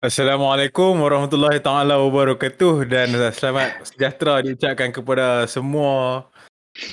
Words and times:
Assalamualaikum 0.00 0.96
warahmatullahi 0.96 1.60
taala 1.60 2.00
wabarakatuh 2.00 2.88
dan 2.88 3.12
selamat 3.36 3.84
sejahtera 3.84 4.40
diucapkan 4.40 4.88
kepada 4.96 5.44
semua 5.44 6.24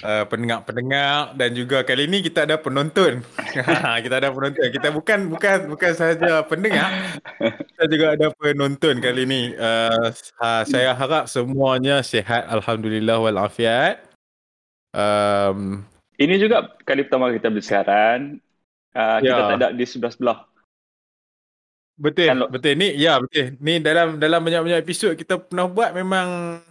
uh, 0.04 0.28
pendengar-pendengar 0.28 1.32
dan 1.40 1.56
juga 1.56 1.88
kali 1.88 2.04
ini 2.04 2.20
kita 2.20 2.44
ada 2.44 2.60
penonton. 2.60 3.24
kita 4.04 4.12
ada 4.12 4.28
penonton. 4.28 4.68
Kita 4.76 4.92
bukan 4.92 5.32
bukan 5.32 5.72
bukan 5.72 5.92
sahaja 5.96 6.44
pendengar, 6.52 7.16
kita 7.40 7.84
juga 7.88 8.06
ada 8.20 8.28
penonton 8.36 9.00
kali 9.00 9.24
ini. 9.24 9.56
Uh, 9.56 10.12
saya 10.68 10.92
harap 10.92 11.32
semuanya 11.32 12.04
sihat 12.04 12.44
alhamdulillah 12.52 13.24
walafiat. 13.24 14.04
Um, 14.92 15.88
ini 16.20 16.36
juga 16.44 16.76
kali 16.84 17.08
pertama 17.08 17.32
kita 17.32 17.48
bersiaran. 17.48 18.44
Uh, 18.92 19.24
kita 19.24 19.32
ya. 19.32 19.48
tak 19.48 19.58
ada 19.64 19.68
di 19.72 19.88
sebelah-sebelah 19.88 20.57
Betul, 21.98 22.30
Kalau, 22.30 22.46
betul. 22.46 22.78
Ni 22.78 22.94
ya 22.94 23.18
betul. 23.18 23.58
Ni 23.58 23.82
dalam 23.82 24.22
dalam 24.22 24.40
banyak-banyak 24.46 24.80
episod 24.86 25.18
kita 25.18 25.42
pernah 25.42 25.66
buat 25.66 25.98
memang 25.98 26.62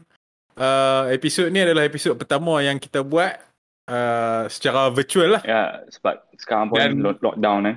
uh, 0.55 1.05
episod 1.11 1.51
ni 1.51 1.67
adalah 1.67 1.83
episod 1.83 2.15
pertama 2.15 2.63
yang 2.63 2.79
kita 2.79 3.03
buat 3.03 3.35
uh, 3.91 4.47
secara 4.47 4.87
virtual 4.95 5.35
lah. 5.35 5.43
Ya, 5.43 5.83
sebab 5.91 6.23
sekarang 6.39 6.71
pun 6.71 6.79
dan, 6.79 7.03
lockdown 7.03 7.63
eh. 7.75 7.77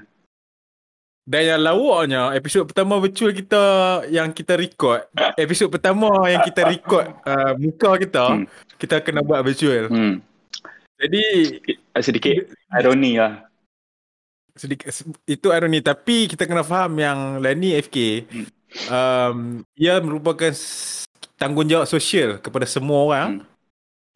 Dan 1.30 1.42
yang 1.46 1.62
lawaknya 1.62 2.34
episod 2.38 2.70
pertama 2.70 3.02
virtual 3.02 3.34
kita 3.34 3.66
yang 4.14 4.30
kita 4.30 4.54
record, 4.54 5.10
episod 5.38 5.70
pertama 5.74 6.10
yang 6.30 6.42
kita 6.46 6.66
record 6.70 7.06
uh, 7.26 7.54
muka 7.58 7.98
kita, 7.98 8.26
hmm. 8.34 8.46
kita 8.78 9.02
kena 9.02 9.26
buat 9.26 9.42
virtual. 9.42 9.90
Hmm. 9.90 10.22
Jadi 11.02 11.22
sedikit 11.98 12.50
ironi 12.78 13.18
lah 13.18 13.49
sedikit 14.60 14.92
itu 15.24 15.48
ironi 15.56 15.80
tapi 15.80 16.28
kita 16.28 16.44
kena 16.44 16.68
faham 16.68 17.00
yang 17.00 17.20
Lenny 17.40 17.80
FK 17.80 18.28
hmm. 18.28 18.48
um, 18.92 19.38
ia 19.80 20.04
merupakan 20.04 20.52
tanggungjawab 21.40 21.88
sosial 21.88 22.44
kepada 22.44 22.68
semua 22.68 23.00
orang 23.08 23.30
hmm. 23.40 23.46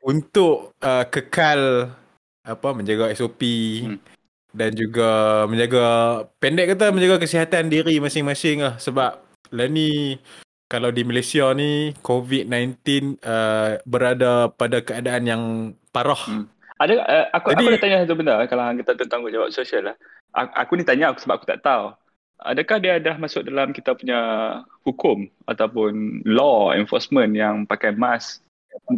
untuk 0.04 0.76
uh, 0.84 1.08
kekal 1.08 1.96
apa 2.44 2.70
menjaga 2.76 3.08
SOP 3.16 3.40
hmm. 3.88 3.98
dan 4.52 4.76
juga 4.76 5.44
menjaga 5.48 5.88
pendek 6.44 6.76
kata 6.76 6.92
menjaga 6.92 7.24
kesihatan 7.24 7.72
diri 7.72 8.04
masing-masing 8.04 8.68
lah 8.68 8.76
sebab 8.76 9.24
Lenny 9.56 10.20
kalau 10.68 10.92
di 10.92 11.08
Malaysia 11.08 11.48
ni 11.56 11.96
COVID-19 12.04 12.76
uh, 13.22 13.78
berada 13.86 14.50
pada 14.50 14.82
keadaan 14.82 15.24
yang 15.30 15.44
parah. 15.94 16.18
Hmm. 16.26 16.50
Ada 16.82 16.94
uh, 16.98 17.26
aku 17.38 17.54
Jadi, 17.54 17.62
aku 17.62 17.70
nak 17.70 17.82
tanya 17.86 17.98
satu 18.02 18.16
benda 18.18 18.34
kalau 18.50 18.64
kita 18.74 18.92
tentang 18.98 19.22
tanggungjawab 19.22 19.54
sosial 19.54 19.94
lah 19.94 19.96
aku 20.34 20.76
ni 20.76 20.84
tanya 20.84 21.14
aku 21.14 21.22
sebab 21.22 21.42
aku 21.42 21.48
tak 21.50 21.62
tahu. 21.62 21.94
Adakah 22.44 22.78
dia 22.82 23.00
dah 23.00 23.16
masuk 23.16 23.48
dalam 23.48 23.72
kita 23.72 23.96
punya 23.96 24.20
hukum 24.84 25.32
ataupun 25.48 26.26
law 26.28 26.76
enforcement 26.76 27.32
yang 27.32 27.64
pakai 27.64 27.96
mask? 27.96 28.44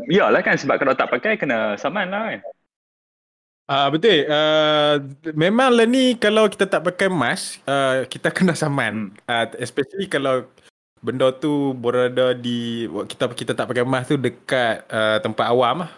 Yalah 0.10 0.42
kan 0.42 0.58
sebab 0.58 0.82
kalau 0.82 0.96
tak 0.98 1.12
pakai 1.12 1.38
kena 1.38 1.78
saman 1.78 2.10
lah 2.10 2.34
kan. 2.34 2.42
Uh, 3.66 3.88
betul. 3.90 4.30
Uh, 4.30 4.94
memang 5.34 5.74
lah 5.74 5.90
ni 5.90 6.14
kalau 6.18 6.46
kita 6.46 6.70
tak 6.70 6.86
pakai 6.86 7.10
mask, 7.10 7.62
uh, 7.66 8.06
kita 8.06 8.30
kena 8.30 8.54
saman. 8.54 9.14
Hmm. 9.14 9.30
Uh, 9.30 9.46
especially 9.58 10.06
kalau 10.06 10.46
benda 11.02 11.30
tu 11.38 11.74
berada 11.78 12.34
di 12.34 12.90
kita 13.10 13.30
kita 13.34 13.54
tak 13.54 13.70
pakai 13.70 13.86
mask 13.86 14.14
tu 14.14 14.18
dekat 14.18 14.86
uh, 14.90 15.18
tempat 15.22 15.46
awam 15.50 15.86
lah. 15.86 15.92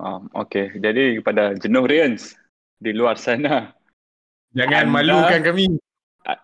Um, 0.00 0.28
okay. 0.32 0.72
Jadi 0.76 1.20
kepada 1.20 1.52
jenuh 1.56 1.84
di 2.82 2.90
luar 2.96 3.20
sana, 3.20 3.76
Jangan 4.52 4.88
anda, 4.88 4.92
malukan 4.92 5.40
kami. 5.44 5.64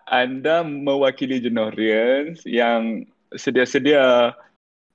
Anda 0.09 0.55
mewakili 0.65 1.39
Jenorians 1.39 2.43
yang 2.43 3.05
sedia-sedia 3.37 4.33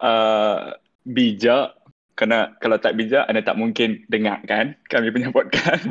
uh, 0.03 0.59
bijak 1.07 1.79
kerana 2.15 2.55
kalau 2.63 2.79
tak 2.79 2.95
bijak 2.95 3.27
anda 3.27 3.43
tak 3.43 3.59
mungkin 3.59 4.07
dengar 4.11 4.43
kan 4.47 4.75
kami 4.91 5.11
punya 5.11 5.31
podcast. 5.31 5.87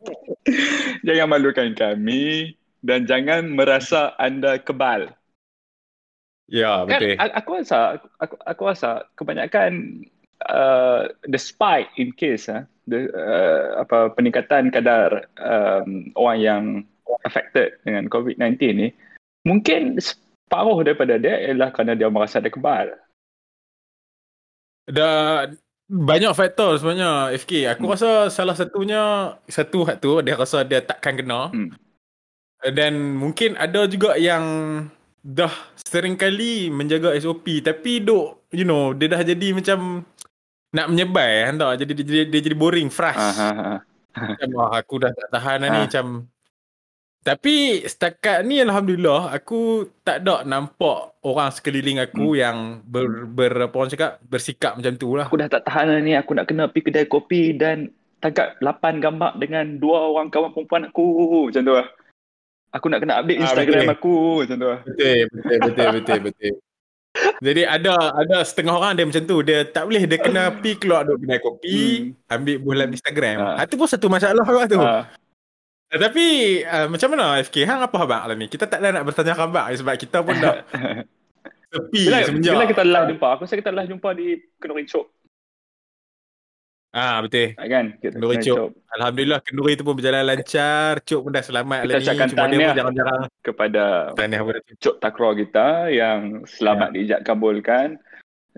jangan 1.06 1.28
malukan 1.36 1.72
kami 1.76 2.56
dan 2.84 3.04
jangan 3.08 3.52
merasa 3.52 4.12
anda 4.16 4.60
kebal. 4.60 5.12
Ya, 6.52 6.84
betul. 6.84 7.16
Kan, 7.16 7.32
aku 7.32 7.50
rasa 7.64 7.78
aku, 8.20 8.34
aku 8.44 8.62
rasa 8.68 9.08
kebanyakan 9.16 10.04
uh, 10.52 11.08
despite 11.30 11.88
in 11.96 12.12
case 12.12 12.50
uh, 12.50 12.60
the, 12.60 12.71
uh, 12.90 13.82
apa 13.82 14.10
peningkatan 14.16 14.74
kadar 14.74 15.30
um, 15.38 16.10
orang 16.18 16.38
yang 16.40 16.64
affected 17.22 17.78
dengan 17.86 18.10
COVID-19 18.10 18.58
ni 18.74 18.88
mungkin 19.46 19.98
separuh 19.98 20.82
daripada 20.82 21.18
dia 21.18 21.38
ialah 21.50 21.70
kerana 21.70 21.94
dia 21.94 22.08
merasa 22.10 22.38
ada 22.38 22.50
kebal. 22.50 22.94
Dan 24.82 25.58
banyak 25.92 26.32
faktor 26.34 26.80
sebenarnya 26.80 27.30
FK. 27.36 27.76
Aku 27.76 27.86
hmm. 27.86 27.92
rasa 27.94 28.10
salah 28.32 28.56
satunya 28.56 29.34
satu 29.46 29.86
hak 29.86 30.02
tu 30.02 30.18
dia 30.24 30.34
rasa 30.34 30.66
dia 30.66 30.82
takkan 30.82 31.14
kena. 31.18 31.52
Hmm. 31.52 31.70
Dan 32.62 33.18
mungkin 33.18 33.58
ada 33.58 33.90
juga 33.90 34.14
yang 34.14 34.44
dah 35.22 35.54
sering 35.78 36.18
kali 36.18 36.66
menjaga 36.66 37.14
SOP 37.14 37.62
tapi 37.62 38.02
duk 38.02 38.50
you 38.50 38.66
know 38.66 38.90
dia 38.90 39.06
dah 39.06 39.22
jadi 39.22 39.54
macam 39.54 40.02
nak 40.72 40.86
menyebar 40.88 41.28
eh, 41.28 41.44
entah 41.52 41.76
jadi 41.76 41.92
dia, 41.92 42.04
dia, 42.04 42.22
dia 42.26 42.40
jadi 42.40 42.56
boring 42.56 42.88
fresh. 42.88 43.20
Macam 44.12 44.48
wah 44.56 44.72
aku 44.76 45.00
dah 45.00 45.12
tak 45.12 45.28
tahan 45.32 45.64
ha. 45.64 45.68
ni 45.68 45.78
macam. 45.88 46.06
Tapi 47.22 47.86
setakat 47.86 48.42
ni 48.42 48.58
alhamdulillah 48.58 49.30
aku 49.30 49.86
tak 50.02 50.26
ada 50.26 50.42
nampak 50.42 51.14
orang 51.22 51.54
sekeliling 51.54 52.02
aku 52.02 52.34
hmm. 52.34 52.40
yang 52.40 52.56
ber, 52.82 53.30
ber 53.30 53.70
apa 53.70 53.74
orang 53.78 53.92
cakap 53.94 54.18
bersikap 54.26 54.74
macam 54.74 54.98
tu 54.98 55.14
lah. 55.14 55.30
Aku 55.30 55.38
dah 55.38 55.46
tak 55.46 55.62
tahan 55.68 56.02
ni. 56.02 56.18
Aku 56.18 56.34
nak 56.34 56.50
kena 56.50 56.66
pergi 56.66 56.90
kedai 56.90 57.06
kopi 57.06 57.54
dan 57.54 57.94
tangkap 58.18 58.58
lapan 58.58 58.98
gambar 58.98 59.38
dengan 59.38 59.78
dua 59.78 60.10
orang 60.10 60.34
kawan 60.34 60.50
perempuan 60.50 60.90
aku. 60.90 61.06
Macam 61.52 61.62
tu 61.62 61.74
lah. 61.78 61.86
Aku 62.72 62.86
nak 62.90 63.04
kena 63.04 63.20
update 63.22 63.38
ah, 63.38 63.44
Instagram 63.46 63.84
ha, 63.86 63.94
aku. 63.94 64.16
Macam 64.42 64.56
tu 64.58 64.66
lah. 64.66 64.80
Betul 64.82 65.18
betul 65.30 65.58
betul 65.62 65.86
betul 65.94 66.18
betul 66.26 66.54
jadi 67.44 67.68
ada 67.68 67.92
ada 68.16 68.40
setengah 68.40 68.72
orang 68.72 68.96
dia 68.96 69.04
macam 69.04 69.22
tu. 69.28 69.44
Dia 69.44 69.68
tak 69.68 69.84
boleh 69.84 70.08
dia 70.08 70.16
kena 70.16 70.48
pi 70.62 70.80
keluar 70.80 71.04
duk 71.04 71.20
kedai 71.20 71.40
kopi, 71.44 71.78
hmm. 72.08 72.32
ambil 72.32 72.56
bulan 72.62 72.88
Instagram. 72.94 73.36
Ha. 73.36 73.50
ha. 73.60 73.68
tu 73.68 73.76
pun 73.76 73.88
satu 73.88 74.08
masalah 74.08 74.44
juga 74.46 74.64
tu. 74.70 74.80
Ha. 74.80 75.06
Tapi 75.92 76.26
uh, 76.64 76.86
macam 76.88 77.08
mana 77.12 77.36
FK? 77.44 77.68
Hang 77.68 77.84
apa 77.84 77.96
khabar 78.00 78.24
lah 78.24 78.36
ni? 78.36 78.48
Kita 78.48 78.64
tak 78.64 78.80
nak 78.80 79.04
bertanya 79.04 79.36
khabar 79.36 79.68
sebab 79.76 79.94
kita 80.00 80.24
pun 80.24 80.40
dah 80.40 80.64
tepi 81.72 82.02
bila, 82.08 82.18
semenjak. 82.24 82.52
Bila 82.56 82.64
kita 82.68 82.82
live 82.84 83.06
jumpa? 83.16 83.28
Aku 83.36 83.42
rasa 83.44 83.54
kita 83.60 83.70
live 83.72 83.88
jumpa 83.92 84.08
di 84.16 84.26
Kenduri 84.56 84.84
Chok. 84.88 85.06
Ah 86.92 87.24
betul. 87.24 87.56
Kan? 87.56 87.96
Kenduri. 88.04 88.36
Cok. 88.44 88.68
Alhamdulillah 89.00 89.40
kenduri 89.40 89.80
tu 89.80 89.84
pun 89.88 89.96
berjalan 89.96 90.28
lancar. 90.28 91.00
Cok 91.00 91.20
pun 91.24 91.30
dah 91.32 91.44
selamat 91.44 91.78
kita 91.88 91.98
lagi. 92.04 92.30
Cuma 92.36 92.44
dia 92.44 92.58
pun 92.60 92.76
jarang-jarang 92.76 93.22
kepada 93.40 93.84
Cok 94.76 94.96
Takro 95.00 95.32
kita 95.32 95.88
yang 95.88 96.44
selamat 96.44 96.92
ya. 96.92 96.94
diijak 96.94 97.20
kabulkan 97.24 97.96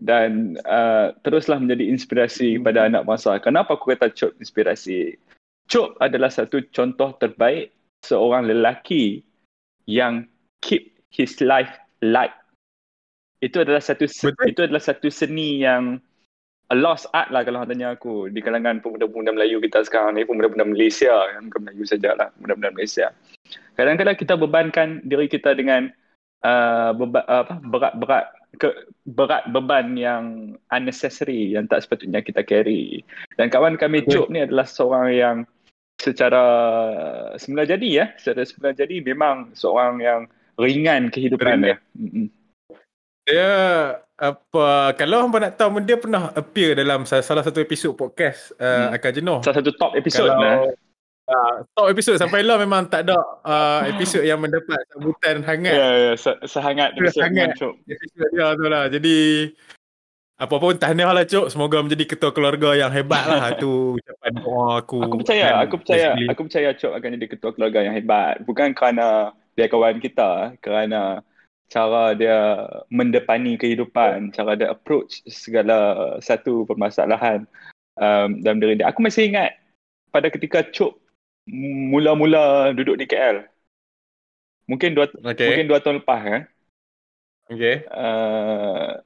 dan 0.03 0.59
uh, 0.67 1.15
teruslah 1.23 1.63
menjadi 1.63 1.87
inspirasi 1.87 2.59
kepada 2.59 2.83
hmm. 2.83 2.89
anak 2.91 3.03
bangsa. 3.07 3.39
Kenapa 3.39 3.79
aku 3.79 3.95
kata 3.95 4.11
Cok 4.11 4.43
inspirasi? 4.43 5.15
Cok 5.71 6.03
adalah 6.03 6.35
satu 6.35 6.59
contoh 6.75 7.15
terbaik 7.23 7.71
seorang 8.03 8.51
lelaki 8.51 9.23
yang 9.87 10.27
keep 10.59 10.99
his 11.15 11.39
life 11.39 11.71
light. 12.03 12.35
Itu 13.39 13.63
adalah 13.63 13.79
satu 13.79 14.11
Betul. 14.11 14.51
itu 14.51 14.61
adalah 14.67 14.83
satu 14.83 15.07
seni 15.07 15.63
yang 15.63 16.03
lost 16.73 17.11
art 17.13 17.29
lah 17.29 17.45
kalau 17.45 17.69
tanya 17.69 17.93
aku. 17.93 18.33
Di 18.33 18.41
kalangan 18.41 18.81
pemuda-pemuda 18.81 19.37
Melayu 19.37 19.61
kita 19.61 19.85
sekarang 19.85 20.17
ni 20.17 20.25
pemuda-pemuda 20.25 20.65
Malaysia 20.65 21.13
yang 21.37 21.53
bukan 21.53 21.61
Melayu 21.69 21.85
sajalah 21.85 22.33
pemuda-pemuda 22.39 22.73
Malaysia. 22.73 23.07
Kadang-kadang 23.77 24.17
kita 24.17 24.35
bebankan 24.41 24.89
diri 25.05 25.27
kita 25.29 25.53
dengan 25.53 25.93
uh, 26.47 26.97
beba- 26.97 27.29
apa 27.29 27.61
berat-berat 27.61 28.27
ke 28.55 28.71
berat 29.03 29.51
beban 29.51 29.99
yang 29.99 30.55
unnecessary 30.71 31.59
yang 31.59 31.67
tak 31.67 31.83
sepatutnya 31.83 32.23
kita 32.23 32.47
carry. 32.47 33.03
Dan 33.35 33.51
kawan 33.51 33.75
kami 33.75 34.07
Cuk 34.07 34.31
ni 34.31 34.47
adalah 34.47 34.65
seorang 34.65 35.11
yang 35.11 35.37
secara 35.99 36.45
semula 37.39 37.67
jadi 37.67 37.87
ya 37.87 38.07
secara 38.19 38.47
semula 38.47 38.71
jadi 38.75 39.03
memang 39.03 39.55
seorang 39.59 39.99
yang 40.03 40.21
ringan 40.59 41.11
kehidupan 41.11 41.67
dia. 41.67 41.77
Dia 43.27 43.51
apa 44.15 44.95
kalau 44.95 45.27
hangpa 45.27 45.43
nak 45.43 45.59
tahu 45.59 45.83
dia 45.83 45.99
pernah 45.99 46.31
appear 46.39 46.79
dalam 46.79 47.03
salah 47.03 47.43
satu 47.43 47.59
episod 47.59 47.99
podcast 47.99 48.55
uh, 48.63 48.91
hmm. 48.91 48.97
akan 48.99 49.11
jenuh. 49.11 49.39
Salah 49.43 49.57
satu 49.59 49.73
top 49.75 49.93
episod 49.99 50.31
kalau, 50.31 50.71
uh, 51.27 51.55
top 51.75 51.87
episod 51.91 52.15
sampai 52.15 52.47
lah 52.47 52.55
memang 52.55 52.87
tak 52.87 53.11
ada 53.11 53.19
uh, 53.43 53.83
episod 53.91 54.23
yang 54.23 54.39
mendapat 54.39 54.79
sambutan 54.95 55.43
hangat. 55.43 55.75
Ya 55.75 55.81
yeah, 55.83 55.93
yeah, 55.99 56.15
se- 56.15 56.43
sehangat 56.47 56.95
episod 56.95 57.27
hangat 57.27 57.59
episod 57.91 58.29
dia 58.31 58.55
tu 58.55 58.67
lah. 58.71 58.87
Jadi 58.87 59.51
apa 60.35 60.55
pun 60.59 60.75
tahniah 60.79 61.15
lah 61.15 61.27
cuk 61.27 61.47
semoga 61.51 61.79
menjadi 61.83 62.05
ketua 62.11 62.31
keluarga 62.35 62.75
yang 62.75 62.91
hebat 62.91 63.23
lah 63.27 63.55
tu 63.59 63.99
ucapan 63.99 64.33
doa 64.39 64.79
aku. 64.79 64.99
Aku 65.11 65.17
percaya, 65.23 65.59
aku 65.63 65.75
percaya, 65.83 66.09
aku 66.31 66.41
percaya 66.47 66.71
cuk 66.75 66.93
akan 66.95 67.09
jadi 67.19 67.27
ketua 67.35 67.51
keluarga 67.51 67.83
yang 67.83 67.95
hebat. 67.99 68.43
Bukan 68.47 68.75
kerana 68.79 69.35
dia 69.59 69.67
kawan 69.67 69.99
kita, 69.99 70.59
kerana 70.63 71.23
cara 71.69 72.15
dia 72.15 72.69
mendepani 72.93 73.57
kehidupan, 73.59 74.33
cara 74.35 74.55
dia 74.55 74.71
approach 74.71 75.25
segala 75.27 76.17
satu 76.21 76.69
permasalahan 76.69 77.49
um, 77.99 78.41
dalam 78.45 78.61
diri 78.61 78.81
dia. 78.81 78.91
Aku 78.91 79.01
masih 79.01 79.31
ingat 79.31 79.57
pada 80.15 80.31
ketika 80.31 80.63
Chop 80.71 81.01
mula-mula 81.51 82.73
duduk 82.73 82.97
di 82.97 83.07
KL. 83.09 83.45
Mungkin 84.65 84.97
dua 84.97 85.13
okay. 85.21 85.53
mungkin 85.53 85.69
dua 85.69 85.79
tahun 85.83 86.01
lepas 86.01 86.21
kan. 86.25 86.43
Okay. 87.45 87.85
Uh, 87.93 89.05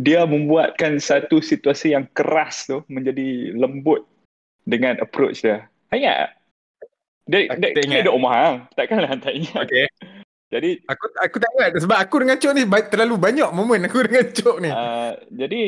dia 0.00 0.24
membuatkan 0.24 0.96
satu 0.96 1.44
situasi 1.44 1.92
yang 1.92 2.08
keras 2.16 2.64
tu 2.64 2.80
menjadi 2.88 3.52
lembut 3.52 4.08
dengan 4.64 4.96
approach 5.04 5.44
dia. 5.44 5.68
Ingat? 5.92 6.32
Dia, 7.28 7.52
dia, 7.60 7.70
dia 7.76 8.00
dia 8.00 8.08
rumah 8.08 8.32
hang. 8.32 8.56
Takkanlah 8.72 9.20
tak 9.20 9.36
ingat. 9.36 9.68
Okay. 9.68 9.86
Jadi 10.48 10.80
aku 10.88 11.12
aku 11.20 11.36
tak 11.36 11.50
ingat 11.60 11.70
sebab 11.76 11.98
aku 12.00 12.16
dengan 12.24 12.40
Cok 12.40 12.52
ni 12.56 12.64
terlalu 12.88 13.14
banyak 13.20 13.50
momen 13.52 13.84
aku 13.84 14.00
dengan 14.08 14.26
Cok 14.32 14.56
ni. 14.64 14.70
Uh, 14.72 15.12
jadi 15.28 15.62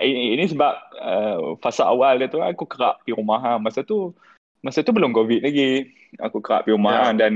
ini, 0.00 0.22
ini 0.34 0.44
sebab 0.48 0.74
uh, 0.96 1.38
fasa 1.60 1.86
awal 1.92 2.16
dia 2.16 2.32
tu 2.32 2.40
aku 2.40 2.64
kerap 2.64 3.04
pergi 3.04 3.12
rumah 3.20 3.38
hang. 3.44 3.60
Masa 3.60 3.84
tu 3.84 4.16
masa 4.64 4.80
tu 4.80 4.96
belum 4.96 5.12
covid 5.12 5.44
lagi. 5.44 5.92
Aku 6.24 6.40
kerap 6.40 6.64
pergi 6.64 6.74
rumah 6.74 6.92
yeah. 6.96 7.02
hang 7.04 7.16
dan 7.20 7.34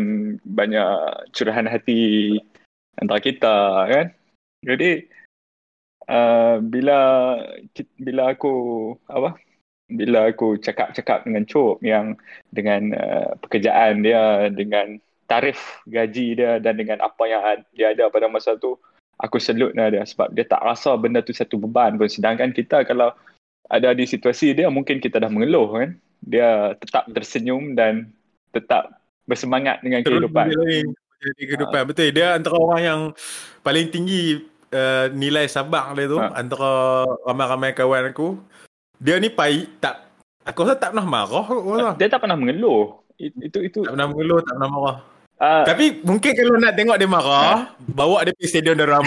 banyak 0.48 0.90
curahan 1.36 1.68
hati 1.68 2.40
antara 2.96 3.20
kita 3.20 3.56
kan. 3.84 4.06
Jadi 4.64 5.04
uh, 6.08 6.56
bila 6.64 6.98
bila 8.00 8.32
aku 8.32 8.54
apa 9.12 9.36
bila 9.88 10.32
aku 10.32 10.56
cakap-cakap 10.56 11.28
dengan 11.28 11.44
Cok 11.44 11.84
yang 11.84 12.16
dengan 12.48 12.96
uh, 12.96 13.36
pekerjaan 13.44 14.00
dia 14.00 14.48
dengan 14.48 14.96
tarif 15.28 15.84
gaji 15.84 16.40
dia 16.40 16.56
dan 16.58 16.80
dengan 16.80 17.04
apa 17.04 17.22
yang 17.28 17.44
dia 17.76 17.92
ada 17.92 18.08
pada 18.08 18.26
masa 18.32 18.56
tu 18.56 18.80
aku 19.20 19.36
salute 19.36 19.76
lah 19.76 19.92
dia 19.92 20.02
sebab 20.08 20.32
dia 20.32 20.48
tak 20.48 20.64
rasa 20.64 20.96
benda 20.96 21.20
tu 21.20 21.36
satu 21.36 21.60
beban 21.60 22.00
pun. 22.00 22.08
Sedangkan 22.08 22.50
kita 22.56 22.88
kalau 22.88 23.12
ada 23.68 23.92
di 23.92 24.08
situasi 24.08 24.56
dia 24.56 24.72
mungkin 24.72 24.98
kita 24.98 25.20
dah 25.20 25.28
mengeluh 25.28 25.68
kan? 25.76 25.88
Dia 26.24 26.74
tetap 26.80 27.06
tersenyum 27.12 27.76
dan 27.76 28.08
tetap 28.56 28.96
bersemangat 29.28 29.84
dengan 29.84 30.00
Terus 30.00 30.24
kehidupan. 30.24 30.46
jadi 31.18 31.42
kehidupan. 31.44 31.80
Ha. 31.84 31.86
betul 31.86 32.08
dia 32.14 32.26
antara 32.32 32.56
orang 32.56 32.80
yang 32.80 33.00
paling 33.60 33.92
tinggi 33.92 34.40
uh, 34.72 35.12
nilai 35.12 35.44
sabak 35.50 35.92
dia 35.98 36.08
tu 36.08 36.16
ha. 36.16 36.32
antara 36.32 37.04
ramai-ramai 37.28 37.76
kawan 37.76 38.08
aku 38.08 38.40
dia 39.02 39.20
ni 39.20 39.28
pai 39.28 39.68
tak 39.82 40.08
aku 40.46 40.64
rasa 40.64 40.80
tak 40.80 40.96
pernah 40.96 41.06
marah 41.06 41.46
dia 42.00 42.08
tak 42.08 42.24
pernah 42.24 42.38
mengeluh. 42.40 43.04
Itu 43.18 43.60
itu 43.60 43.82
tak 43.84 43.98
pernah 43.98 44.08
mengeluh 44.08 44.40
tak 44.40 44.54
pernah 44.56 44.70
marah 44.72 44.98
Uh, 45.38 45.62
Tapi 45.62 46.02
mungkin 46.02 46.34
kalau 46.34 46.58
nak 46.58 46.74
tengok 46.74 46.98
dia 46.98 47.06
marah, 47.06 47.70
uh, 47.70 47.94
bawa 47.94 48.26
dia 48.26 48.34
pergi 48.34 48.58
Stadium 48.58 48.74
Darul 48.74 48.98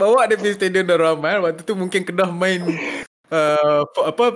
bawa 0.00 0.24
dia 0.24 0.40
pergi 0.40 0.56
Stadium 0.56 0.88
Darul 0.88 1.20
Waktu 1.20 1.60
tu 1.60 1.76
mungkin 1.76 2.08
Kedah 2.08 2.32
main 2.32 2.64
uh, 3.28 3.84
apa 3.84 4.26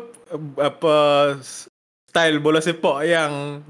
apa 0.60 0.94
style 1.40 2.38
bola 2.38 2.60
sepak 2.60 3.08
yang 3.08 3.64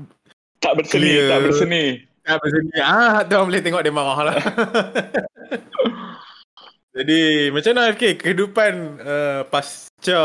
tak 0.59 0.75
berseni, 0.81 1.01
clear. 1.01 1.29
tak 1.31 1.41
berseni. 1.45 1.85
Tak 2.25 2.41
berseni. 2.41 2.73
Ah, 2.81 3.21
tu 3.25 3.37
boleh 3.37 3.61
tengok 3.61 3.83
dia 3.85 3.93
marah 3.93 4.33
lah. 4.33 4.37
Jadi 6.97 7.51
macam 7.51 7.71
mana 7.75 7.91
FK 7.93 8.23
kehidupan 8.23 8.73
uh, 9.03 9.41
pasca 9.51 10.23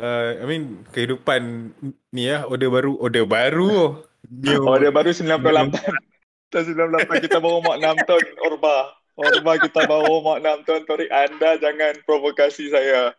uh, 0.00 0.30
I 0.40 0.44
mean 0.44 0.84
kehidupan 0.92 1.72
ni 2.12 2.28
ya 2.28 2.44
order 2.48 2.70
baru 2.72 2.92
order 3.00 3.24
baru. 3.24 4.02
New 4.26 4.60
order 4.66 4.90
baru 4.90 5.14
98 5.14 5.70
tahun 6.52 6.96
98 7.06 7.26
kita 7.26 7.38
baru 7.38 7.62
mak 7.62 7.78
6 7.78 8.08
tahun 8.08 8.24
orba. 8.42 8.76
Orba 9.16 9.52
kita 9.60 9.80
baru 9.88 10.14
mak 10.24 10.38
6 10.44 10.66
tahun 10.66 10.82
Torik. 10.88 11.10
Anda 11.12 11.50
jangan 11.60 11.94
provokasi 12.04 12.72
saya. 12.72 13.12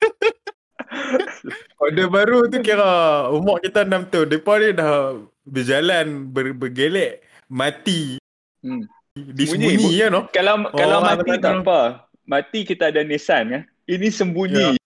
Order 1.82 2.06
baru 2.06 2.46
tu 2.46 2.62
kira 2.62 3.26
umur 3.34 3.58
kita 3.58 3.82
6 3.82 4.12
tahun 4.12 4.26
depa 4.30 4.52
ni 4.62 4.68
dah 4.76 5.18
berjalan 5.44 6.30
ber, 6.30 6.54
bergelek 6.54 7.24
mati. 7.50 8.16
Hmm. 8.64 8.88
disembunyi 9.14 10.00
ya 10.00 10.08
no? 10.10 10.26
Kalau 10.34 10.66
kalau 10.74 10.98
oh, 10.98 11.04
mati 11.04 11.38
tak 11.38 11.62
apa. 11.62 12.08
Mati 12.24 12.64
kita 12.64 12.88
ada 12.88 13.04
nisan 13.04 13.52
kan 13.52 13.62
ini 13.84 14.08
sembunyi. 14.08 14.74
Ya 14.74 14.83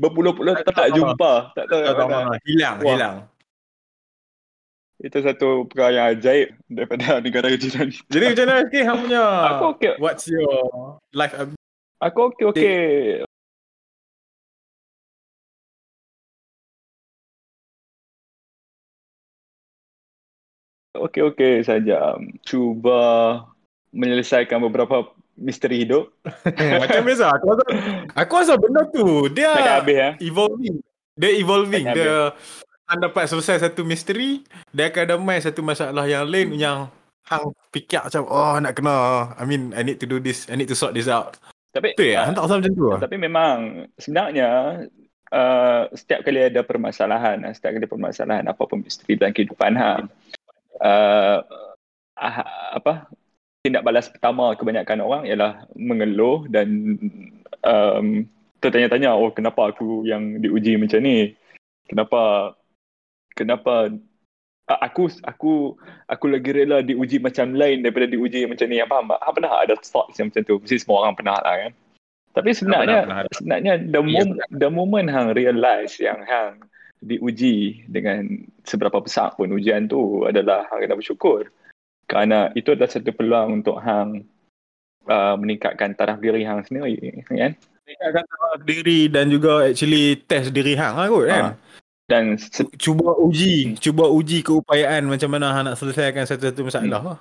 berpuluh-puluh 0.00 0.56
tak, 0.64 0.72
tak, 0.72 0.88
jumpa. 0.96 1.52
Tak 1.52 1.66
tahu. 1.68 1.80
Tak, 1.84 1.94
tak, 2.08 2.40
hilang 2.48 2.76
Wah. 2.80 2.92
hilang. 2.96 3.16
Itu 5.04 5.20
satu 5.20 5.68
perkara 5.68 5.90
yang 5.92 6.06
ajaib 6.16 6.48
daripada 6.72 7.04
negara 7.24 7.52
jiran 7.60 7.92
jadi 8.08 8.24
macam 8.32 8.46
mana 8.48 8.62
sikit 8.64 8.82
hang 8.88 8.98
punya? 9.04 9.24
Aku 9.52 9.64
okay. 9.76 9.94
what's 10.00 10.24
your 10.24 10.96
life 11.12 11.36
aku 12.00 12.32
okey 12.32 12.44
okey. 12.48 12.78
Okey 20.94 21.22
okey 21.26 21.54
saja 21.66 22.16
cuba 22.46 23.02
menyelesaikan 23.92 24.62
beberapa 24.62 25.10
misteri 25.38 25.86
hidup. 25.86 26.10
Macam 26.82 27.02
biasa. 27.04 27.26
Aku 27.38 27.44
rasa, 27.52 27.64
aku 28.14 28.32
rasa 28.38 28.54
benda 28.58 28.82
tu 28.90 29.28
dia 29.30 29.52
habis, 29.54 29.96
ya? 29.96 30.10
evolving. 30.22 30.76
Dia 31.14 31.30
evolving. 31.38 31.84
Tak 31.90 31.94
dia 31.94 32.16
akan 32.84 32.98
dapat 33.10 33.24
selesai 33.30 33.64
satu 33.64 33.82
misteri, 33.82 34.44
dia 34.74 34.92
akan 34.92 35.02
ada 35.08 35.16
main 35.16 35.40
satu 35.40 35.64
masalah 35.64 36.04
yang 36.04 36.28
lain 36.28 36.52
hmm. 36.52 36.60
yang 36.60 36.78
hang 37.24 37.56
fikir 37.72 38.04
macam 38.04 38.28
oh 38.28 38.56
nak 38.60 38.76
kena 38.76 38.96
I 39.40 39.44
mean 39.48 39.72
I 39.72 39.80
need 39.80 39.96
to 40.04 40.08
do 40.08 40.20
this 40.20 40.44
I 40.52 40.60
need 40.60 40.68
to 40.68 40.76
sort 40.76 40.92
this 40.92 41.08
out 41.08 41.40
tapi 41.72 41.96
tu 41.96 42.04
ya 42.04 42.28
uh, 42.28 42.36
tak 42.36 42.44
rasa 42.46 42.60
macam 42.60 42.72
tu 42.76 42.88
tapi 43.00 43.16
memang 43.16 43.88
sebenarnya 43.96 44.48
uh, 45.32 45.88
setiap 45.96 46.20
kali 46.22 46.52
ada 46.52 46.60
permasalahan 46.60 47.40
setiap 47.56 47.80
kali 47.80 47.88
permasalahan 47.88 48.44
apa 48.44 48.62
pun 48.68 48.84
misteri 48.84 49.16
dalam 49.16 49.32
kehidupan 49.32 49.72
ha 49.72 50.04
uh, 50.84 51.38
uh, 52.20 52.44
apa 52.76 53.08
tindak 53.64 53.80
balas 53.80 54.12
pertama 54.12 54.52
kebanyakan 54.52 55.00
orang 55.00 55.22
ialah 55.24 55.64
mengeluh 55.72 56.44
dan 56.52 57.00
um, 57.64 58.28
tertanya-tanya 58.60 59.16
oh 59.16 59.32
kenapa 59.32 59.72
aku 59.72 60.04
yang 60.04 60.36
diuji 60.44 60.76
macam 60.76 61.00
ni? 61.00 61.32
Kenapa 61.88 62.52
kenapa 63.32 63.88
aku 64.68 65.08
aku 65.24 65.80
aku 66.12 66.24
lagi 66.28 66.50
rela 66.52 66.84
diuji 66.84 67.24
macam 67.24 67.56
lain 67.56 67.80
daripada 67.80 68.04
diuji 68.04 68.44
macam 68.44 68.68
ni? 68.68 68.84
Apa 68.84 69.00
apa 69.00 69.32
pernah 69.32 69.56
ada 69.56 69.80
thoughts 69.80 70.20
yang 70.20 70.28
macam 70.28 70.44
tu. 70.44 70.60
Mesti 70.60 70.84
semua 70.84 71.08
orang 71.08 71.16
pernah 71.16 71.40
lah 71.40 71.54
kan? 71.64 71.72
Tapi 72.36 72.50
sebenarnya 72.52 73.08
pernah, 73.08 73.20
pernah. 73.24 73.32
sebenarnya 73.32 73.72
the, 73.80 74.00
ya, 74.04 74.12
mom, 74.12 74.28
the 74.60 74.68
moment 74.68 75.08
hang 75.08 75.32
realize 75.32 75.96
yang 75.96 76.20
hang 76.20 76.60
diuji 77.00 77.80
dengan 77.88 78.28
seberapa 78.68 79.00
besar 79.00 79.32
pun 79.40 79.56
ujian 79.56 79.88
tu 79.88 80.28
adalah 80.28 80.68
hang 80.68 80.84
kena 80.84 81.00
bersyukur 81.00 81.48
kerana 82.04 82.52
itu 82.52 82.72
adalah 82.72 82.90
satu 82.90 83.10
peluang 83.12 83.62
untuk 83.62 83.80
hang 83.80 84.28
uh, 85.08 85.34
meningkatkan 85.36 85.96
taraf 85.96 86.20
diri 86.20 86.44
hang 86.44 86.64
sendiri 86.64 87.24
kan? 87.28 87.52
Meningkatkan 87.84 88.24
taraf 88.28 88.60
diri 88.64 89.08
dan 89.08 89.28
juga 89.28 89.68
actually 89.68 90.20
test 90.24 90.52
diri 90.52 90.76
hang 90.76 90.96
lah 90.96 91.06
kot 91.08 91.26
kan? 91.28 91.44
Uh, 91.44 91.54
dan 92.04 92.36
se- 92.36 92.68
cuba 92.76 93.16
uji 93.16 93.80
cuba 93.80 94.04
uji 94.12 94.44
keupayaan 94.44 95.08
macam 95.08 95.32
mana 95.32 95.56
hang 95.56 95.64
nak 95.72 95.80
selesaikan 95.80 96.28
satu-satu 96.28 96.60
masalah. 96.68 97.16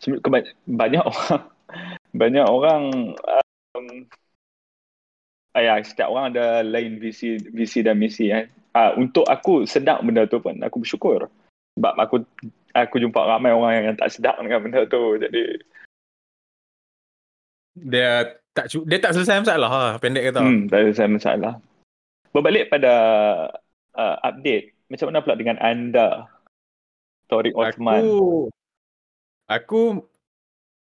Hmm. 0.00 0.16
banyak 0.64 1.02
orang 1.02 1.42
banyak 2.20 2.46
orang 2.46 2.82
um, 3.76 3.86
ayah 5.58 5.82
setiap 5.84 6.08
orang 6.08 6.32
ada 6.32 6.64
lain 6.64 6.96
visi 6.96 7.36
visi 7.52 7.84
dan 7.84 8.00
misi 8.00 8.32
kan? 8.32 8.48
Uh, 8.72 8.92
untuk 9.00 9.26
aku 9.26 9.66
sedang 9.66 10.04
benda 10.06 10.24
tu 10.24 10.40
pun 10.40 10.56
aku 10.64 10.80
bersyukur. 10.80 11.28
Sebab 11.76 11.94
aku 11.98 12.24
aku 12.74 13.00
jumpa 13.00 13.20
ramai 13.24 13.52
orang 13.54 13.92
yang 13.92 13.96
tak 13.96 14.12
sedap 14.12 14.36
dengan 14.40 14.60
benda 14.64 14.84
tu 14.88 15.16
jadi 15.20 15.60
dia 17.78 18.34
tak 18.58 18.66
dia 18.74 18.98
tak 18.98 19.14
selesai 19.14 19.46
masalah 19.46 19.70
lah 19.70 19.92
pendek 20.02 20.34
kata. 20.34 20.42
Hmm, 20.42 20.66
tak 20.66 20.90
selesai 20.90 21.08
masalah. 21.14 21.52
Berbalik 22.34 22.66
pada 22.74 22.94
uh, 23.94 24.16
update 24.26 24.74
macam 24.90 25.06
mana 25.12 25.22
pula 25.22 25.36
dengan 25.38 25.56
anda? 25.62 26.26
Torik 27.28 27.54
Osman. 27.54 28.02
Aku 28.02 28.48
aku 29.46 29.82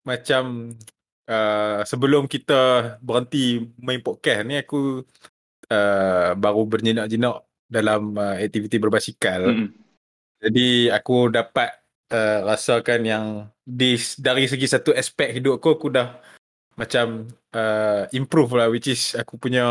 macam 0.07 0.73
uh, 1.29 1.83
sebelum 1.85 2.31
kita 2.31 2.97
berhenti 3.03 3.61
main 3.83 4.01
podcast 4.01 4.47
ni 4.47 4.57
aku 4.57 5.03
uh, 5.69 6.31
baru 6.39 6.63
berjinak-jinak 6.65 7.37
dalam 7.67 8.15
uh, 8.15 8.39
aktiviti 8.39 8.79
berbasikal. 8.79 9.53
Hmm. 9.53 9.69
Jadi 10.41 10.89
aku 10.89 11.29
dapat 11.29 11.69
uh, 12.13 12.49
rasakan 12.49 13.01
yang 13.05 13.25
di, 13.61 14.01
dari 14.17 14.49
segi 14.49 14.67
satu 14.67 14.91
aspek 14.97 15.37
hidup 15.37 15.61
aku, 15.61 15.69
aku 15.77 15.89
dah 15.93 16.17
macam 16.81 17.29
uh, 17.53 18.09
improve 18.17 18.57
lah 18.57 18.73
which 18.73 18.89
is 18.89 19.13
aku 19.13 19.37
punya 19.37 19.65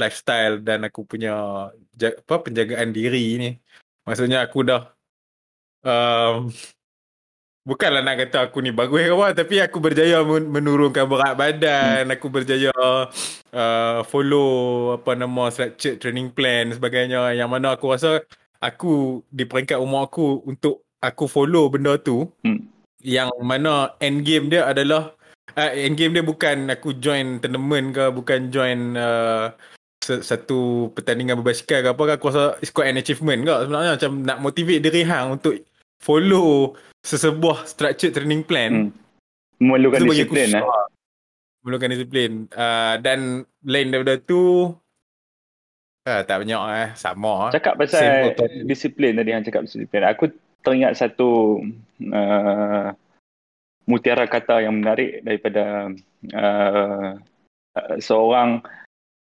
lifestyle 0.00 0.56
dan 0.64 0.88
aku 0.88 1.04
punya 1.04 1.68
apa 2.00 2.34
penjagaan 2.40 2.96
diri 2.96 3.24
ni. 3.36 3.50
Maksudnya 4.08 4.40
aku 4.40 4.64
dah 4.64 4.88
um, 5.84 6.48
bukanlah 7.66 7.98
nak 7.98 8.16
kata 8.22 8.46
aku 8.46 8.62
ni 8.62 8.70
bagus 8.70 9.02
ke 9.02 9.10
apa 9.10 9.26
tapi 9.34 9.58
aku 9.58 9.82
berjaya 9.82 10.22
menurunkan 10.22 11.02
berat 11.10 11.34
badan 11.34 12.06
hmm. 12.06 12.14
aku 12.14 12.26
berjaya 12.30 12.70
uh, 13.50 13.98
follow 14.06 14.94
apa 14.94 15.18
nama 15.18 15.50
structured 15.50 15.98
training 15.98 16.30
plan 16.30 16.70
sebagainya 16.70 17.34
yang 17.34 17.50
mana 17.50 17.74
aku 17.74 17.90
rasa 17.90 18.22
aku 18.60 19.22
di 19.28 19.44
peringkat 19.44 19.76
umur 19.80 20.08
aku 20.08 20.42
untuk 20.46 20.86
aku 21.02 21.28
follow 21.28 21.68
benda 21.68 22.00
tu 22.00 22.26
hmm. 22.42 22.60
yang 23.04 23.30
mana 23.42 23.94
end 24.00 24.24
game 24.24 24.48
dia 24.48 24.66
adalah 24.66 25.12
uh, 25.54 25.72
end 25.72 25.96
game 25.96 26.16
dia 26.16 26.24
bukan 26.24 26.72
aku 26.72 26.96
join 26.98 27.38
tournament 27.38 27.94
ke 27.94 28.04
bukan 28.10 28.50
join 28.50 28.96
uh, 28.96 29.52
satu 30.06 30.92
pertandingan 30.94 31.42
berbasikal 31.42 31.82
ke 31.82 31.88
apa 31.90 32.02
ke 32.06 32.12
aku 32.14 32.26
rasa 32.30 32.44
it's 32.62 32.70
quite 32.70 32.86
an 32.86 33.00
achievement 33.00 33.42
ke 33.42 33.54
sebenarnya 33.66 33.92
macam 33.98 34.12
nak 34.22 34.38
motivate 34.38 34.82
diri 34.84 35.02
hang 35.02 35.34
untuk 35.40 35.58
follow 35.98 36.78
sesebuah 37.02 37.66
structured 37.66 38.14
training 38.14 38.46
plan 38.46 38.90
hmm. 38.90 38.90
memerlukan 39.58 40.06
disiplin 40.06 40.48
eh? 40.54 40.64
memerlukan 41.62 41.90
disiplin 41.90 42.30
uh, 42.54 42.94
dan 43.02 43.42
lain 43.66 43.90
daripada 43.90 44.22
tu 44.22 44.70
uh, 46.06 46.22
tak 46.22 46.46
banyak 46.46 46.62
eh. 46.78 46.88
Sama 46.94 47.50
cakap 47.50 47.74
pasal 47.76 48.32
disiplin 48.64 49.18
tadi 49.18 49.34
yang 49.34 49.42
cakap 49.42 49.66
disiplin. 49.66 50.06
Aku 50.06 50.30
teringat 50.62 50.94
satu 50.96 51.60
uh, 52.14 52.86
mutiara 53.86 54.26
kata 54.26 54.66
yang 54.66 54.82
menarik 54.82 55.22
daripada 55.22 55.90
uh, 56.34 57.10
uh, 57.74 57.94
seorang 58.02 58.62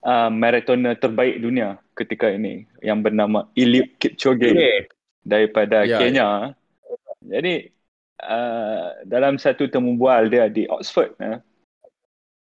uh, 0.05 0.29
marathoner 0.34 0.98
terbaik 0.98 1.41
dunia 1.41 1.77
ketika 1.93 2.29
ini 2.29 2.65
yang 2.81 3.01
bernama 3.01 3.50
Eliud 3.53 3.98
Kipchoge 4.01 4.53
okay. 4.53 4.77
daripada 5.22 5.86
yeah, 5.86 6.00
Kenya. 6.01 6.29
Yeah. 6.29 6.41
Jadi 7.27 7.53
uh, 8.24 8.86
dalam 9.05 9.38
satu 9.38 9.69
temu 9.69 9.98
bual 9.98 10.29
dia 10.29 10.50
di 10.50 10.65
Oxford, 10.69 11.13
uh, 11.22 11.38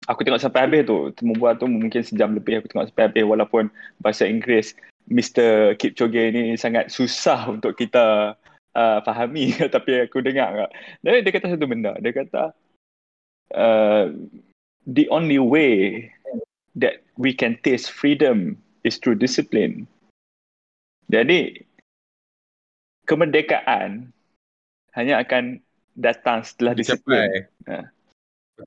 aku 0.09 0.25
tengok 0.25 0.41
sampai 0.41 0.65
habis 0.65 0.87
tu. 0.87 1.13
Temu 1.13 1.33
bual 1.37 1.57
tu 1.57 1.69
mungkin 1.69 2.01
sejam 2.01 2.33
lebih 2.33 2.61
aku 2.61 2.71
tengok 2.71 2.89
sampai 2.89 3.05
habis 3.11 3.25
walaupun 3.27 3.69
bahasa 4.01 4.25
Inggeris 4.25 4.73
Mr. 5.11 5.75
Kipchoge 5.77 6.31
ni 6.31 6.55
sangat 6.55 6.89
susah 6.89 7.51
untuk 7.51 7.75
kita 7.75 8.37
uh, 8.73 8.99
fahami 9.03 9.53
tapi 9.75 10.07
aku 10.07 10.23
dengar. 10.23 10.71
Jadi 11.03 11.17
dia 11.25 11.31
kata 11.33 11.47
satu 11.53 11.65
benda. 11.67 11.97
Dia 11.99 12.13
kata 12.15 12.43
uh, 13.53 14.05
the 14.87 15.05
only 15.11 15.37
way 15.37 16.07
that 16.77 17.03
we 17.19 17.35
can 17.35 17.59
taste 17.61 17.91
freedom 17.91 18.55
is 18.87 18.97
through 18.97 19.19
discipline. 19.19 19.85
Jadi 21.11 21.67
kemerdekaan 23.03 24.15
hanya 24.95 25.19
akan 25.19 25.59
datang 25.99 26.47
setelah 26.47 26.71
disiplin. 26.71 27.51
Ha. 27.67 27.91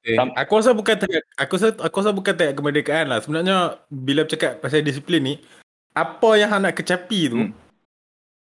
Okay. 0.00 0.16
Aku 0.18 0.52
rasa 0.58 0.70
bukan 0.74 0.96
tak, 0.98 1.10
aku 1.38 1.52
rasa 1.58 1.68
aku 1.78 1.96
rasa 2.02 2.12
bukan 2.14 2.34
tak 2.34 2.56
kemerdekaan 2.56 3.06
lah. 3.10 3.18
Sebenarnya 3.22 3.78
bila 3.92 4.26
bercakap 4.26 4.58
pasal 4.58 4.82
disiplin 4.82 5.22
ni, 5.22 5.34
apa 5.94 6.38
yang 6.38 6.50
hang 6.50 6.66
nak 6.66 6.76
kecapi 6.78 7.20
tu 7.30 7.40
hmm. 7.48 7.52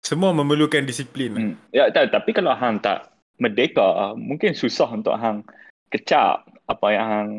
semua 0.01 0.34
memerlukan 0.34 0.84
disiplin. 0.84 1.32
Hmm. 1.34 1.53
Ya 1.75 1.89
tak, 1.94 2.13
tapi 2.13 2.34
kalau 2.34 2.53
hang 2.56 2.82
tak 2.82 3.12
merdeka, 3.38 4.13
mungkin 4.17 4.58
susah 4.58 4.89
untuk 4.89 5.13
hang 5.17 5.46
kecap 5.94 6.48
apa 6.67 6.88
yang 6.89 7.06
hang 7.08 7.29